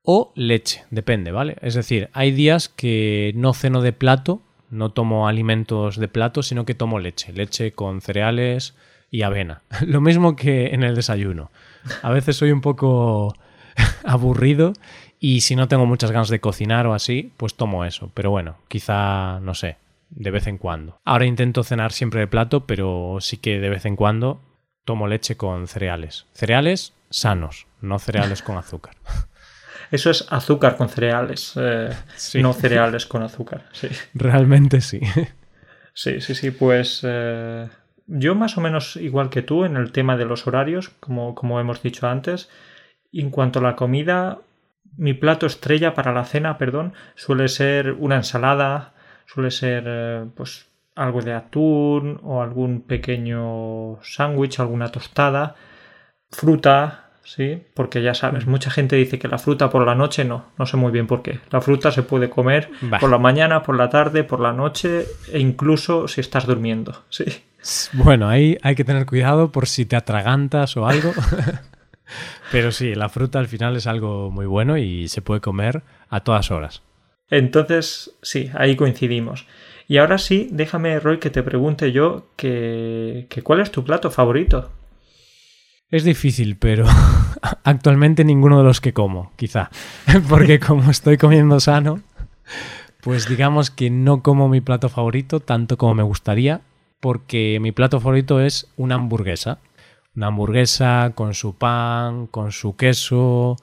o 0.02 0.32
leche, 0.34 0.84
depende, 0.90 1.30
¿vale? 1.30 1.56
Es 1.60 1.74
decir, 1.74 2.10
hay 2.12 2.32
días 2.32 2.68
que 2.68 3.30
no 3.36 3.54
ceno 3.54 3.80
de 3.80 3.92
plato, 3.92 4.42
no 4.70 4.90
tomo 4.90 5.28
alimentos 5.28 5.96
de 5.96 6.08
plato, 6.08 6.42
sino 6.42 6.64
que 6.64 6.74
tomo 6.74 6.98
leche, 6.98 7.32
leche 7.32 7.70
con 7.70 8.00
cereales 8.00 8.74
y 9.12 9.22
avena. 9.22 9.62
Lo 9.86 10.00
mismo 10.00 10.34
que 10.34 10.74
en 10.74 10.82
el 10.82 10.96
desayuno. 10.96 11.52
A 12.02 12.10
veces 12.10 12.34
soy 12.34 12.50
un 12.50 12.62
poco 12.62 13.32
aburrido 14.04 14.72
y 15.20 15.40
si 15.40 15.57
no 15.57 15.68
tengo 15.68 15.87
muchas 15.87 16.11
ganas 16.11 16.28
de 16.28 16.40
cocinar 16.40 16.87
o 16.87 16.94
así, 16.94 17.33
pues 17.37 17.54
tomo 17.54 17.85
eso. 17.85 18.11
Pero 18.14 18.31
bueno, 18.31 18.57
quizá, 18.68 19.40
no 19.40 19.54
sé, 19.54 19.76
de 20.11 20.31
vez 20.31 20.46
en 20.46 20.59
cuando. 20.59 21.00
Ahora 21.04 21.26
intento 21.26 21.64
cenar 21.64 21.92
siempre 21.92 22.20
de 22.20 22.26
plato, 22.26 22.66
pero 22.66 23.18
sí 23.20 23.37
que 23.37 23.59
de 23.59 23.68
vez 23.68 23.85
en 23.85 23.96
cuando 23.96 24.40
tomo 24.85 25.07
leche 25.07 25.37
con 25.37 25.66
cereales. 25.66 26.26
Cereales 26.33 26.94
sanos, 27.11 27.66
no 27.81 27.98
cereales 27.98 28.42
con 28.42 28.57
azúcar. 28.57 28.96
Eso 29.90 30.11
es 30.11 30.26
azúcar 30.31 30.76
con 30.76 30.88
cereales, 30.88 31.52
eh, 31.57 31.90
no 32.35 32.52
cereales 32.52 33.07
con 33.07 33.22
azúcar. 33.22 33.66
Sí. 33.72 33.88
Realmente 34.14 34.81
sí. 34.81 35.00
Sí, 35.94 36.20
sí, 36.20 36.37
sí. 36.37 36.52
Pues 36.52 37.00
eh, 37.02 37.68
yo 38.07 38.37
más 38.37 38.57
o 38.57 38.61
menos 38.61 38.94
igual 38.94 39.31
que 39.31 39.42
tú 39.42 39.64
en 39.64 39.76
el 39.76 39.90
tema 39.90 40.16
de 40.16 40.26
los 40.26 40.46
horarios, 40.46 40.90
como, 41.00 41.35
como 41.35 41.59
hemos 41.59 41.83
dicho 41.83 42.07
antes. 42.07 42.48
en 43.12 43.31
cuanto 43.31 43.59
a 43.59 43.62
la 43.62 43.74
comida, 43.74 44.38
mi 44.96 45.14
plato 45.14 45.46
estrella 45.46 45.94
para 45.94 46.12
la 46.12 46.24
cena, 46.24 46.59
perdón, 46.59 46.92
suele 47.14 47.48
ser 47.48 47.92
una 47.92 48.16
ensalada, 48.16 48.94
suele 49.27 49.51
ser 49.51 49.85
eh, 49.87 50.24
pues 50.35 50.68
algo 50.98 51.22
de 51.22 51.33
atún 51.33 52.20
o 52.22 52.42
algún 52.42 52.83
pequeño 52.83 54.03
sándwich, 54.03 54.59
alguna 54.59 54.88
tostada, 54.88 55.55
fruta, 56.31 57.11
sí, 57.22 57.62
porque 57.74 58.03
ya 58.03 58.14
sabes, 58.14 58.46
mucha 58.46 58.70
gente 58.70 58.96
dice 58.96 59.18
que 59.18 59.29
la 59.29 59.38
fruta 59.38 59.70
por 59.70 59.87
la 59.87 59.94
noche 59.94 60.24
no, 60.24 60.46
no 60.59 60.66
sé 60.66 60.77
muy 60.77 60.90
bien 60.90 61.07
por 61.07 61.22
qué. 61.22 61.38
La 61.51 61.61
fruta 61.61 61.92
se 61.92 62.03
puede 62.03 62.29
comer 62.29 62.70
por 63.01 63.11
la 63.11 63.18
mañana, 63.18 63.62
por 63.62 63.77
la 63.77 63.88
tarde, 63.88 64.24
por 64.24 64.40
la 64.40 64.53
noche 64.53 65.07
e 65.33 65.38
incluso 65.38 66.09
si 66.09 66.20
estás 66.20 66.46
durmiendo, 66.46 67.05
sí. 67.09 67.24
Bueno, 67.92 68.29
ahí 68.29 68.57
hay 68.62 68.74
que 68.74 68.85
tener 68.85 69.07
cuidado 69.07 69.53
por 69.53 69.66
si 69.66 69.85
te 69.85 69.96
atragantas 69.96 70.77
o 70.77 70.87
algo. 70.87 71.12
Pero 72.51 72.73
sí, 72.73 72.94
la 72.94 73.09
fruta 73.09 73.38
al 73.38 73.49
final 73.49 73.77
es 73.77 73.87
algo 73.87 74.31
muy 74.31 74.47
bueno 74.47 74.79
y 74.79 75.09
se 75.09 75.23
puede 75.23 75.40
comer 75.40 75.83
a 76.09 76.21
todas 76.21 76.51
horas. 76.51 76.83
Entonces, 77.31 78.12
sí, 78.23 78.51
ahí 78.55 78.77
coincidimos. 78.77 79.47
Y 79.87 79.99
ahora 79.99 80.18
sí, 80.18 80.49
déjame, 80.51 80.99
Roy, 81.01 81.18
que 81.18 81.31
te 81.31 81.42
pregunte 81.42 81.92
yo 81.92 82.29
que, 82.37 83.27
que 83.29 83.42
cuál 83.42 83.61
es 83.61 83.71
tu 83.71 83.85
plato 83.85 84.11
favorito. 84.11 84.71
Es 85.90 86.05
difícil, 86.05 86.57
pero 86.57 86.87
actualmente 87.64 88.25
ninguno 88.25 88.59
de 88.59 88.64
los 88.64 88.81
que 88.81 88.92
como, 88.92 89.33
quizá. 89.37 89.71
Porque 90.29 90.61
como 90.61 90.90
estoy 90.90 91.16
comiendo 91.16 91.61
sano, 91.61 92.01
pues 93.01 93.29
digamos 93.29 93.71
que 93.71 93.88
no 93.88 94.23
como 94.23 94.49
mi 94.49 94.61
plato 94.61 94.88
favorito 94.88 95.40
tanto 95.40 95.79
como 95.79 95.94
me 95.94 96.03
gustaría, 96.03 96.61
porque 97.01 97.59
mi 97.61 97.73
plato 97.73 98.01
favorito 98.01 98.40
es 98.40 98.68
una 98.77 98.97
hamburguesa 98.97 99.59
una 100.18 100.26
hamburguesa 100.26 101.12
con 101.14 101.33
su 101.33 101.54
pan, 101.54 102.26
con 102.26 102.50
su 102.50 102.74
queso, 102.74 103.57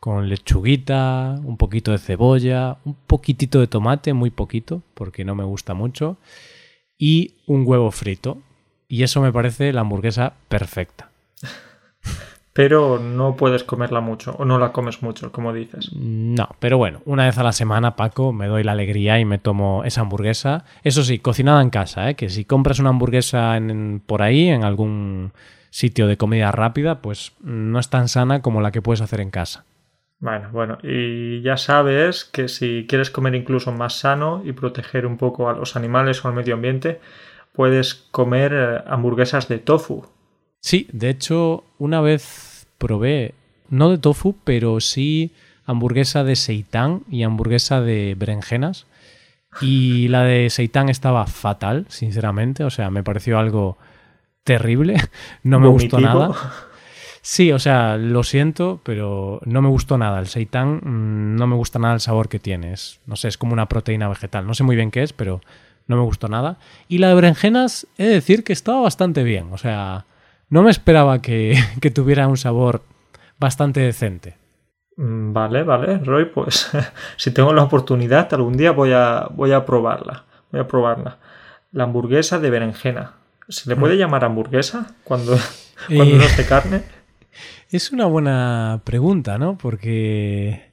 con 0.00 0.28
lechuguita, 0.28 1.40
un 1.44 1.56
poquito 1.56 1.92
de 1.92 1.98
cebolla, 1.98 2.78
un 2.84 2.94
poquitito 3.06 3.60
de 3.60 3.68
tomate, 3.68 4.12
muy 4.12 4.30
poquito, 4.30 4.82
porque 4.94 5.24
no 5.24 5.36
me 5.36 5.44
gusta 5.44 5.74
mucho. 5.74 6.16
y 6.98 7.34
un 7.46 7.64
huevo 7.66 7.90
frito. 7.90 8.38
Y 8.88 9.04
eso 9.04 9.20
me 9.22 9.32
parece 9.32 9.72
la 9.72 9.80
hamburguesa 9.82 10.34
perfecta. 10.48 11.10
Pero 12.52 12.98
no 12.98 13.36
puedes 13.36 13.64
comerla 13.64 14.00
mucho 14.00 14.34
o 14.38 14.44
no 14.44 14.58
la 14.58 14.72
comes 14.72 15.02
mucho, 15.02 15.30
como 15.32 15.54
dices. 15.54 15.90
No, 15.94 16.48
pero 16.58 16.76
bueno, 16.76 17.00
una 17.06 17.24
vez 17.24 17.38
a 17.38 17.42
la 17.42 17.52
semana, 17.52 17.96
Paco, 17.96 18.34
me 18.34 18.46
doy 18.46 18.62
la 18.62 18.72
alegría 18.72 19.18
y 19.18 19.24
me 19.24 19.38
tomo 19.38 19.84
esa 19.84 20.02
hamburguesa. 20.02 20.66
Eso 20.84 21.02
sí, 21.02 21.18
cocinada 21.18 21.62
en 21.62 21.70
casa, 21.70 22.10
¿eh? 22.10 22.14
que 22.14 22.28
si 22.28 22.44
compras 22.44 22.78
una 22.78 22.90
hamburguesa 22.90 23.56
en, 23.56 24.02
por 24.04 24.20
ahí, 24.20 24.48
en 24.48 24.64
algún 24.64 25.32
sitio 25.72 26.06
de 26.06 26.18
comida 26.18 26.52
rápida, 26.52 27.00
pues 27.00 27.32
no 27.40 27.80
es 27.80 27.88
tan 27.88 28.08
sana 28.08 28.42
como 28.42 28.60
la 28.60 28.70
que 28.70 28.82
puedes 28.82 29.00
hacer 29.00 29.20
en 29.20 29.30
casa. 29.30 29.64
Bueno, 30.20 30.50
bueno, 30.52 30.78
y 30.84 31.40
ya 31.42 31.56
sabes 31.56 32.24
que 32.24 32.46
si 32.46 32.86
quieres 32.88 33.10
comer 33.10 33.34
incluso 33.34 33.72
más 33.72 33.94
sano 33.94 34.42
y 34.44 34.52
proteger 34.52 35.06
un 35.06 35.16
poco 35.16 35.48
a 35.48 35.54
los 35.54 35.74
animales 35.74 36.24
o 36.24 36.28
al 36.28 36.34
medio 36.34 36.54
ambiente, 36.54 37.00
puedes 37.52 37.94
comer 37.94 38.52
eh, 38.54 38.82
hamburguesas 38.86 39.48
de 39.48 39.58
tofu. 39.58 40.06
Sí, 40.60 40.86
de 40.92 41.10
hecho, 41.10 41.64
una 41.78 42.00
vez 42.00 42.66
probé, 42.78 43.34
no 43.68 43.90
de 43.90 43.98
tofu, 43.98 44.36
pero 44.44 44.78
sí 44.78 45.32
hamburguesa 45.64 46.22
de 46.22 46.36
seitán 46.36 47.02
y 47.10 47.22
hamburguesa 47.24 47.80
de 47.80 48.14
berenjenas. 48.16 48.86
Y 49.60 50.08
la 50.08 50.22
de 50.22 50.50
seitán 50.50 50.88
estaba 50.88 51.26
fatal, 51.26 51.86
sinceramente. 51.88 52.64
O 52.64 52.70
sea, 52.70 52.90
me 52.90 53.02
pareció 53.02 53.38
algo 53.38 53.76
terrible. 54.44 54.96
No 55.42 55.60
me 55.60 55.68
gustó 55.68 56.00
nada. 56.00 56.30
Sí, 57.24 57.52
o 57.52 57.60
sea, 57.60 57.96
lo 57.98 58.24
siento, 58.24 58.80
pero 58.82 59.40
no 59.44 59.62
me 59.62 59.68
gustó 59.68 59.96
nada. 59.96 60.18
El 60.18 60.26
seitán 60.26 60.80
mm, 60.82 61.36
no 61.36 61.46
me 61.46 61.54
gusta 61.54 61.78
nada 61.78 61.94
el 61.94 62.00
sabor 62.00 62.28
que 62.28 62.40
tiene. 62.40 62.74
no 63.06 63.14
sé, 63.14 63.28
es 63.28 63.38
como 63.38 63.52
una 63.52 63.66
proteína 63.66 64.08
vegetal. 64.08 64.44
No 64.44 64.54
sé 64.54 64.64
muy 64.64 64.74
bien 64.74 64.90
qué 64.90 65.04
es, 65.04 65.12
pero 65.12 65.40
no 65.86 65.94
me 65.94 66.02
gustó 66.02 66.26
nada. 66.26 66.56
Y 66.88 66.98
la 66.98 67.08
de 67.08 67.14
berenjenas, 67.14 67.86
he 67.96 68.06
de 68.06 68.14
decir 68.14 68.42
que 68.42 68.52
estaba 68.52 68.80
bastante 68.80 69.22
bien. 69.22 69.52
O 69.52 69.58
sea, 69.58 70.04
no 70.48 70.62
me 70.64 70.70
esperaba 70.72 71.22
que, 71.22 71.56
tuviera 71.94 72.26
un 72.26 72.36
sabor 72.36 72.82
bastante 73.38 73.78
decente. 73.78 74.36
Mm, 74.96 75.32
vale, 75.32 75.62
vale, 75.62 75.98
Roy, 75.98 76.24
pues 76.24 76.70
si 77.16 77.30
tengo 77.30 77.52
la 77.52 77.62
oportunidad, 77.62 78.34
algún 78.34 78.56
día 78.56 78.72
voy 78.72 78.92
a, 78.92 79.28
voy 79.30 79.52
a 79.52 79.64
probarla. 79.64 80.24
Voy 80.50 80.60
a 80.60 80.66
probarla. 80.66 81.18
La 81.70 81.84
hamburguesa 81.84 82.40
de 82.40 82.50
berenjena. 82.50 83.21
¿Se 83.48 83.68
le 83.68 83.76
puede 83.76 83.96
mm. 83.96 83.98
llamar 83.98 84.24
hamburguesa 84.24 84.94
cuando, 85.04 85.38
cuando 85.86 86.16
no 86.16 86.22
es 86.22 86.46
carne? 86.46 86.82
Es 87.70 87.90
una 87.90 88.04
buena 88.04 88.82
pregunta, 88.84 89.38
¿no? 89.38 89.56
Porque 89.56 90.72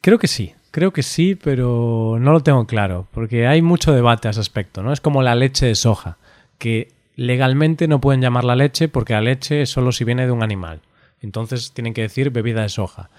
creo 0.00 0.18
que 0.18 0.26
sí. 0.26 0.54
Creo 0.70 0.90
que 0.90 1.02
sí, 1.02 1.34
pero 1.34 2.16
no 2.18 2.32
lo 2.32 2.40
tengo 2.40 2.66
claro, 2.66 3.06
porque 3.12 3.46
hay 3.46 3.62
mucho 3.62 3.92
debate 3.92 4.26
a 4.26 4.32
ese 4.32 4.40
aspecto, 4.40 4.82
¿no? 4.82 4.92
Es 4.92 5.00
como 5.00 5.22
la 5.22 5.34
leche 5.34 5.66
de 5.66 5.74
soja, 5.76 6.16
que 6.58 6.88
legalmente 7.14 7.86
no 7.86 8.00
pueden 8.00 8.20
llamarla 8.20 8.56
leche 8.56 8.88
porque 8.88 9.12
la 9.12 9.20
leche 9.20 9.62
es 9.62 9.70
solo 9.70 9.92
si 9.92 10.04
viene 10.04 10.26
de 10.26 10.32
un 10.32 10.42
animal. 10.42 10.80
Entonces 11.20 11.72
tienen 11.72 11.94
que 11.94 12.02
decir 12.02 12.30
bebida 12.30 12.62
de 12.62 12.68
soja. 12.70 13.10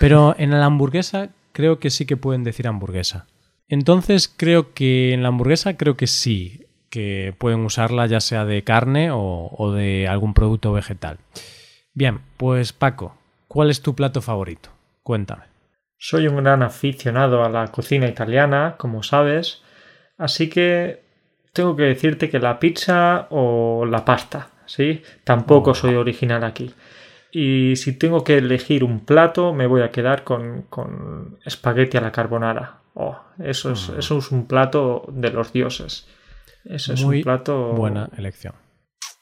Pero 0.00 0.34
en 0.38 0.50
la 0.50 0.64
hamburguesa 0.64 1.28
creo 1.52 1.78
que 1.78 1.90
sí 1.90 2.06
que 2.06 2.16
pueden 2.16 2.42
decir 2.42 2.66
hamburguesa. 2.66 3.26
Entonces 3.68 4.32
creo 4.34 4.72
que 4.72 5.12
en 5.12 5.22
la 5.22 5.28
hamburguesa 5.28 5.76
creo 5.76 5.96
que 5.96 6.06
sí, 6.06 6.63
que 6.94 7.34
pueden 7.36 7.64
usarla 7.64 8.06
ya 8.06 8.20
sea 8.20 8.44
de 8.44 8.62
carne 8.62 9.10
o, 9.10 9.50
o 9.50 9.72
de 9.72 10.06
algún 10.06 10.32
producto 10.32 10.72
vegetal. 10.72 11.18
Bien, 11.92 12.20
pues 12.36 12.72
Paco, 12.72 13.16
¿cuál 13.48 13.70
es 13.70 13.82
tu 13.82 13.96
plato 13.96 14.22
favorito? 14.22 14.68
Cuéntame. 15.02 15.42
Soy 15.98 16.28
un 16.28 16.36
gran 16.36 16.62
aficionado 16.62 17.42
a 17.42 17.48
la 17.48 17.66
cocina 17.72 18.06
italiana, 18.06 18.76
como 18.78 19.02
sabes, 19.02 19.62
así 20.18 20.48
que 20.48 21.02
tengo 21.52 21.74
que 21.74 21.82
decirte 21.82 22.30
que 22.30 22.38
la 22.38 22.60
pizza 22.60 23.26
o 23.30 23.84
la 23.86 24.04
pasta, 24.04 24.50
¿sí? 24.64 25.02
Tampoco 25.24 25.72
oh. 25.72 25.74
soy 25.74 25.96
original 25.96 26.44
aquí. 26.44 26.72
Y 27.32 27.74
si 27.74 27.98
tengo 27.98 28.22
que 28.22 28.38
elegir 28.38 28.84
un 28.84 29.00
plato, 29.00 29.52
me 29.52 29.66
voy 29.66 29.82
a 29.82 29.90
quedar 29.90 30.22
con, 30.22 30.62
con 30.70 31.40
espagueti 31.44 31.96
a 31.96 32.02
la 32.02 32.12
carbonara. 32.12 32.82
Oh, 32.94 33.18
eso 33.40 33.72
es, 33.72 33.90
mm. 33.90 33.98
eso 33.98 34.18
es 34.18 34.30
un 34.30 34.46
plato 34.46 35.06
de 35.08 35.30
los 35.30 35.52
dioses. 35.52 36.06
Eso 36.64 36.94
es 36.94 37.02
un 37.02 37.20
plato. 37.22 37.72
Buena 37.72 38.08
elección. 38.16 38.54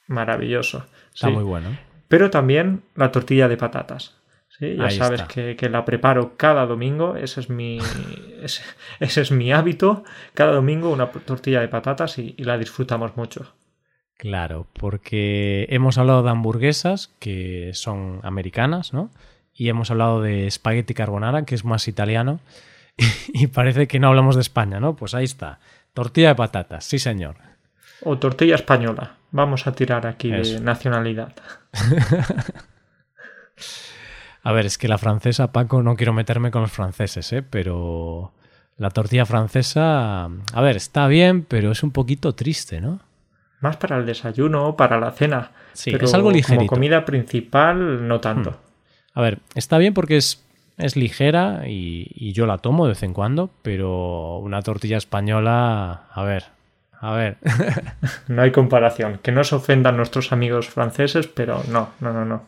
Maravilloso. 0.07 0.87
Está 1.14 1.28
muy 1.31 1.44
bueno. 1.44 1.76
Pero 2.09 2.31
también 2.31 2.83
la 2.94 3.11
tortilla 3.11 3.48
de 3.48 3.57
patatas. 3.57 4.14
Ya 4.61 4.90
sabes 4.90 5.22
que, 5.24 5.68
la 5.68 5.85
preparo 5.85 6.37
cada 6.37 6.66
domingo, 6.66 7.16
ese 7.16 7.40
es 7.40 7.50
mi, 7.50 7.78
ese, 8.42 9.20
es 9.20 9.33
mi 9.33 9.52
hábito. 9.52 10.05
Cada 10.35 10.52
domingo 10.52 10.90
una 10.90 11.11
tortilla 11.11 11.61
de 11.61 11.68
patatas 11.68 12.18
y, 12.18 12.35
la 12.38 12.59
disfrutamos 12.59 13.16
mucho. 13.16 13.55
Claro, 14.16 14.68
porque 14.78 15.66
hemos 15.70 15.98
hablado 15.98 16.22
de 16.22 16.31
hamburguesas 16.31 17.12
que 17.18 17.70
son 17.72 18.20
americanas, 18.22 18.92
¿no? 18.92 19.11
Y 19.52 19.68
hemos 19.68 19.90
hablado 19.90 20.22
de 20.22 20.48
spaghetti 20.50 20.94
carbonara, 20.94 21.44
que 21.44 21.55
es 21.55 21.64
más 21.64 21.88
italiano. 21.88 22.40
Y, 23.33 23.46
parece 23.48 23.88
que 23.88 23.98
no 23.98 24.09
hablamos 24.09 24.37
de 24.37 24.42
España, 24.42 24.78
¿no? 24.78 24.94
Pues 24.94 25.14
ahí 25.14 25.24
está. 25.24 25.59
Tortilla 25.94 26.28
de 26.28 26.35
patatas, 26.35 26.85
sí 26.85 26.98
señor. 26.98 27.37
O 28.02 28.18
tortilla 28.18 28.55
española. 28.55 29.16
Vamos 29.31 29.66
a 29.66 29.72
tirar 29.72 30.07
aquí 30.07 30.31
de 30.31 30.61
nacionalidad. 30.61 31.33
A 34.44 34.52
ver, 34.52 34.66
es 34.66 34.76
que 34.76 34.88
la 34.88 34.98
francesa, 34.98 35.52
Paco, 35.52 35.83
no 35.83 35.94
quiero 35.94 36.12
meterme 36.12 36.50
con 36.50 36.62
los 36.62 36.72
franceses, 36.72 37.33
¿eh? 37.33 37.42
Pero 37.42 38.33
la 38.76 38.90
tortilla 38.90 39.24
francesa, 39.24 40.24
a 40.24 40.61
ver, 40.61 40.76
está 40.76 41.07
bien, 41.07 41.44
pero 41.44 41.70
es 41.70 41.85
un 41.85 41.92
poquito 41.92 42.35
triste, 42.35 42.81
¿no? 42.81 43.00
Más 43.61 43.76
para 43.76 43.98
el 43.98 44.07
desayuno 44.07 44.66
o 44.66 44.76
para 44.76 44.98
la 44.98 45.12
cena. 45.12 45.52
Sí, 45.72 45.96
es 45.98 46.14
algo 46.14 46.33
ligero. 46.33 46.59
Como 46.59 46.66
comida 46.66 47.05
principal, 47.05 48.09
no 48.09 48.20
tanto. 48.20 48.50
Hmm. 48.50 49.18
A 49.18 49.22
ver, 49.22 49.38
está 49.55 49.78
bien 49.78 49.94
porque 49.94 50.16
es, 50.16 50.44
es 50.83 50.97
ligera 50.97 51.62
y, 51.66 52.11
y, 52.14 52.33
yo 52.33 52.47
la 52.47 52.59
tomo 52.59 52.85
de 52.85 52.90
vez 52.90 53.03
en 53.03 53.14
cuando, 53.14 53.51
pero 53.62 54.38
una 54.38 54.62
tortilla 54.62 54.97
española, 54.97 56.05
a 56.12 56.23
ver, 56.23 56.45
a 57.03 57.12
ver. 57.12 57.37
no 58.29 58.42
hay 58.42 58.53
comparación. 58.53 59.18
Que 59.23 59.33
no 59.33 59.42
se 59.42 59.57
ofendan 59.57 59.97
nuestros 59.97 60.33
amigos 60.33 60.68
franceses, 60.68 61.27
pero 61.27 61.62
no, 61.68 61.90
no, 62.01 62.12
no, 62.12 62.25
no. 62.25 62.45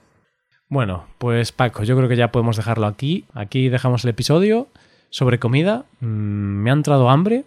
Bueno, 0.69 1.07
pues 1.19 1.53
Paco, 1.53 1.83
yo 1.83 1.97
creo 1.97 2.09
que 2.09 2.17
ya 2.17 2.33
podemos 2.33 2.57
dejarlo 2.57 2.87
aquí. 2.87 3.27
Aquí 3.35 3.69
dejamos 3.69 4.05
el 4.05 4.11
episodio 4.11 4.69
sobre 5.11 5.41
comida. 5.41 5.85
Mm, 6.01 6.07
me 6.07 6.71
ha 6.71 6.73
entrado 6.73 7.11
hambre 7.11 7.45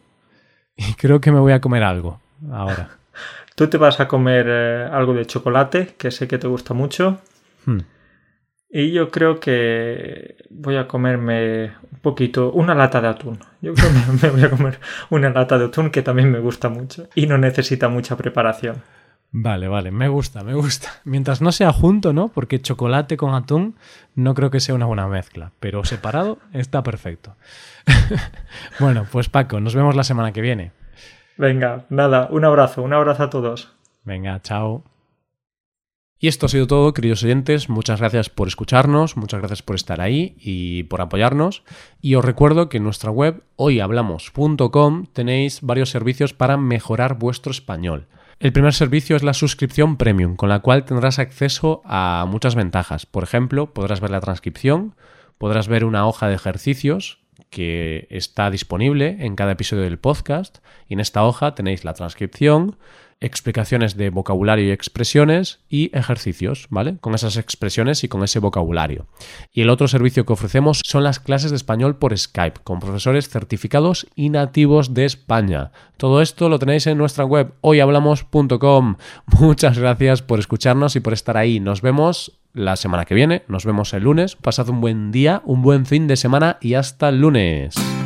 y 0.76 0.93
creo 0.97 1.21
que 1.21 1.32
me 1.32 1.39
voy 1.39 1.54
a 1.54 1.62
comer 1.62 1.84
algo 1.84 2.19
ahora. 2.52 2.89
Tú 3.56 3.67
te 3.67 3.78
vas 3.78 4.00
a 4.00 4.08
comer 4.08 4.45
eh, 4.50 4.89
algo 4.91 5.13
de 5.13 5.26
chocolate, 5.26 5.95
que 5.97 6.12
sé 6.12 6.28
que 6.28 6.38
te 6.38 6.47
gusta 6.47 6.73
mucho. 6.73 7.21
Hmm. 7.65 7.80
Y 8.69 8.91
yo 8.91 9.10
creo 9.10 9.39
que 9.39 10.36
voy 10.49 10.75
a 10.75 10.88
comerme 10.88 11.73
un 11.91 11.99
poquito, 12.01 12.51
una 12.51 12.75
lata 12.75 12.99
de 12.99 13.08
atún. 13.08 13.39
Yo 13.62 13.73
creo 13.73 13.89
que 13.89 14.25
me 14.27 14.32
voy 14.32 14.43
a 14.43 14.49
comer 14.49 14.80
una 15.10 15.30
lata 15.30 15.58
de 15.58 15.65
atún 15.65 15.89
que 15.89 16.01
también 16.01 16.32
me 16.32 16.39
gusta 16.39 16.69
mucho 16.69 17.08
y 17.15 17.27
no 17.27 17.38
necesita 17.38 17.88
mucha 17.88 18.17
preparación. 18.17 18.84
Vale, 19.32 19.67
vale, 19.67 19.91
me 19.91 20.08
gusta, 20.08 20.43
me 20.43 20.53
gusta. 20.53 20.89
Mientras 21.03 21.41
no 21.41 21.51
sea 21.51 21.71
junto, 21.73 22.13
¿no? 22.13 22.30
Porque 22.30 22.62
chocolate 22.62 23.17
con 23.17 23.34
atún 23.34 23.75
no 24.15 24.34
creo 24.34 24.49
que 24.49 24.60
sea 24.60 24.75
una 24.75 24.86
buena 24.86 25.08
mezcla, 25.08 25.51
pero 25.60 25.84
separado 25.84 26.39
está 26.53 26.82
perfecto. 26.82 27.36
bueno, 28.80 29.06
pues 29.12 29.30
Paco, 29.30 29.60
nos 29.60 29.75
vemos 29.75 29.95
la 29.95 30.03
semana 30.03 30.32
que 30.32 30.41
viene. 30.41 30.71
Venga, 31.38 31.86
nada, 31.89 32.27
un 32.32 32.45
abrazo, 32.45 32.82
un 32.82 32.93
abrazo 32.93 33.23
a 33.23 33.30
todos. 33.30 33.75
Venga, 34.03 34.41
chao. 34.41 34.84
Y 36.19 36.27
esto 36.27 36.47
ha 36.47 36.49
sido 36.49 36.65
todo, 36.65 36.93
queridos 36.93 37.23
oyentes. 37.23 37.69
Muchas 37.69 37.99
gracias 37.99 38.30
por 38.30 38.47
escucharnos, 38.47 39.17
muchas 39.17 39.39
gracias 39.39 39.62
por 39.62 39.75
estar 39.75 40.01
ahí 40.01 40.36
y 40.39 40.84
por 40.84 41.01
apoyarnos. 41.01 41.63
Y 42.01 42.15
os 42.15 42.25
recuerdo 42.25 42.69
que 42.69 42.77
en 42.77 42.84
nuestra 42.84 43.12
web 43.12 43.43
hoyhablamos.com 43.56 45.06
tenéis 45.13 45.62
varios 45.62 45.91
servicios 45.91 46.34
para 46.34 46.58
mejorar 46.58 47.19
vuestro 47.19 47.51
español. 47.51 48.08
El 48.39 48.51
primer 48.51 48.73
servicio 48.73 49.15
es 49.15 49.23
la 49.23 49.34
suscripción 49.34 49.97
premium, 49.97 50.36
con 50.36 50.49
la 50.49 50.60
cual 50.60 50.86
tendrás 50.86 51.19
acceso 51.19 51.82
a 51.86 52.26
muchas 52.28 52.55
ventajas. 52.55 53.05
Por 53.05 53.24
ejemplo, 53.24 53.74
podrás 53.74 53.99
ver 53.99 54.09
la 54.09 54.22
transcripción, 54.22 54.95
podrás 55.38 55.68
ver 55.68 55.86
una 55.86 56.07
hoja 56.07 56.28
de 56.28 56.36
ejercicios 56.36 57.20
que 57.51 58.07
está 58.09 58.49
disponible 58.49 59.18
en 59.20 59.36
cada 59.36 59.53
episodio 59.53 59.84
del 59.84 59.99
podcast 59.99 60.59
y 60.88 60.93
en 60.95 60.99
esta 60.99 61.24
hoja 61.24 61.55
tenéis 61.55 61.84
la 61.86 61.93
transcripción, 61.93 62.78
explicaciones 63.20 63.97
de 63.97 64.09
vocabulario 64.09 64.65
y 64.65 64.72
expresiones 64.72 65.59
y 65.70 65.95
ejercicios, 65.97 66.68
¿vale? 66.70 66.97
Con 66.99 67.15
esas 67.15 67.38
expresiones 67.38 68.03
y 68.03 68.07
con 68.07 68.24
ese 68.24 68.39
vocabulario. 68.39 69.07
Y 69.51 69.61
el 69.61 69.70
otro 69.70 69.88
servicio 69.88 70.26
que 70.26 70.34
ofrecemos 70.34 70.82
son 70.86 71.03
las 71.03 71.20
clases 71.20 71.51
de 71.51 71.57
español 71.57 71.97
por 71.97 72.18
Skype, 72.18 72.61
con 72.63 72.80
profesores 72.80 73.30
certificados 73.30 74.07
y 74.15 74.30
nativos 74.30 74.93
de 74.93 75.05
España. 75.05 75.72
Todo 75.97 76.22
esto 76.22 76.49
lo 76.49 76.59
tenéis 76.59 76.86
en 76.88 76.97
nuestra 76.97 77.26
web 77.26 77.53
hoyhablamos.com. 77.61 78.97
Muchas 79.39 79.80
gracias 79.80 80.22
por 80.22 80.39
escucharnos 80.39 80.95
y 80.95 80.99
por 80.99 81.13
estar 81.13 81.38
ahí. 81.38 81.59
Nos 81.59 81.82
vemos 81.82 82.39
la 82.53 82.76
semana 82.76 83.05
que 83.05 83.15
viene, 83.15 83.43
nos 83.47 83.65
vemos 83.65 83.93
el 83.93 84.03
lunes. 84.03 84.36
Pasad 84.36 84.70
un 84.70 84.82
buen 84.82 85.11
día, 85.11 85.41
un 85.45 85.61
buen 85.61 85.86
fin 85.86 86.07
de 86.07 86.18
semana 86.18 86.57
y 86.61 86.76
hasta 86.76 87.09
el 87.09 87.22
lunes. 87.22 87.97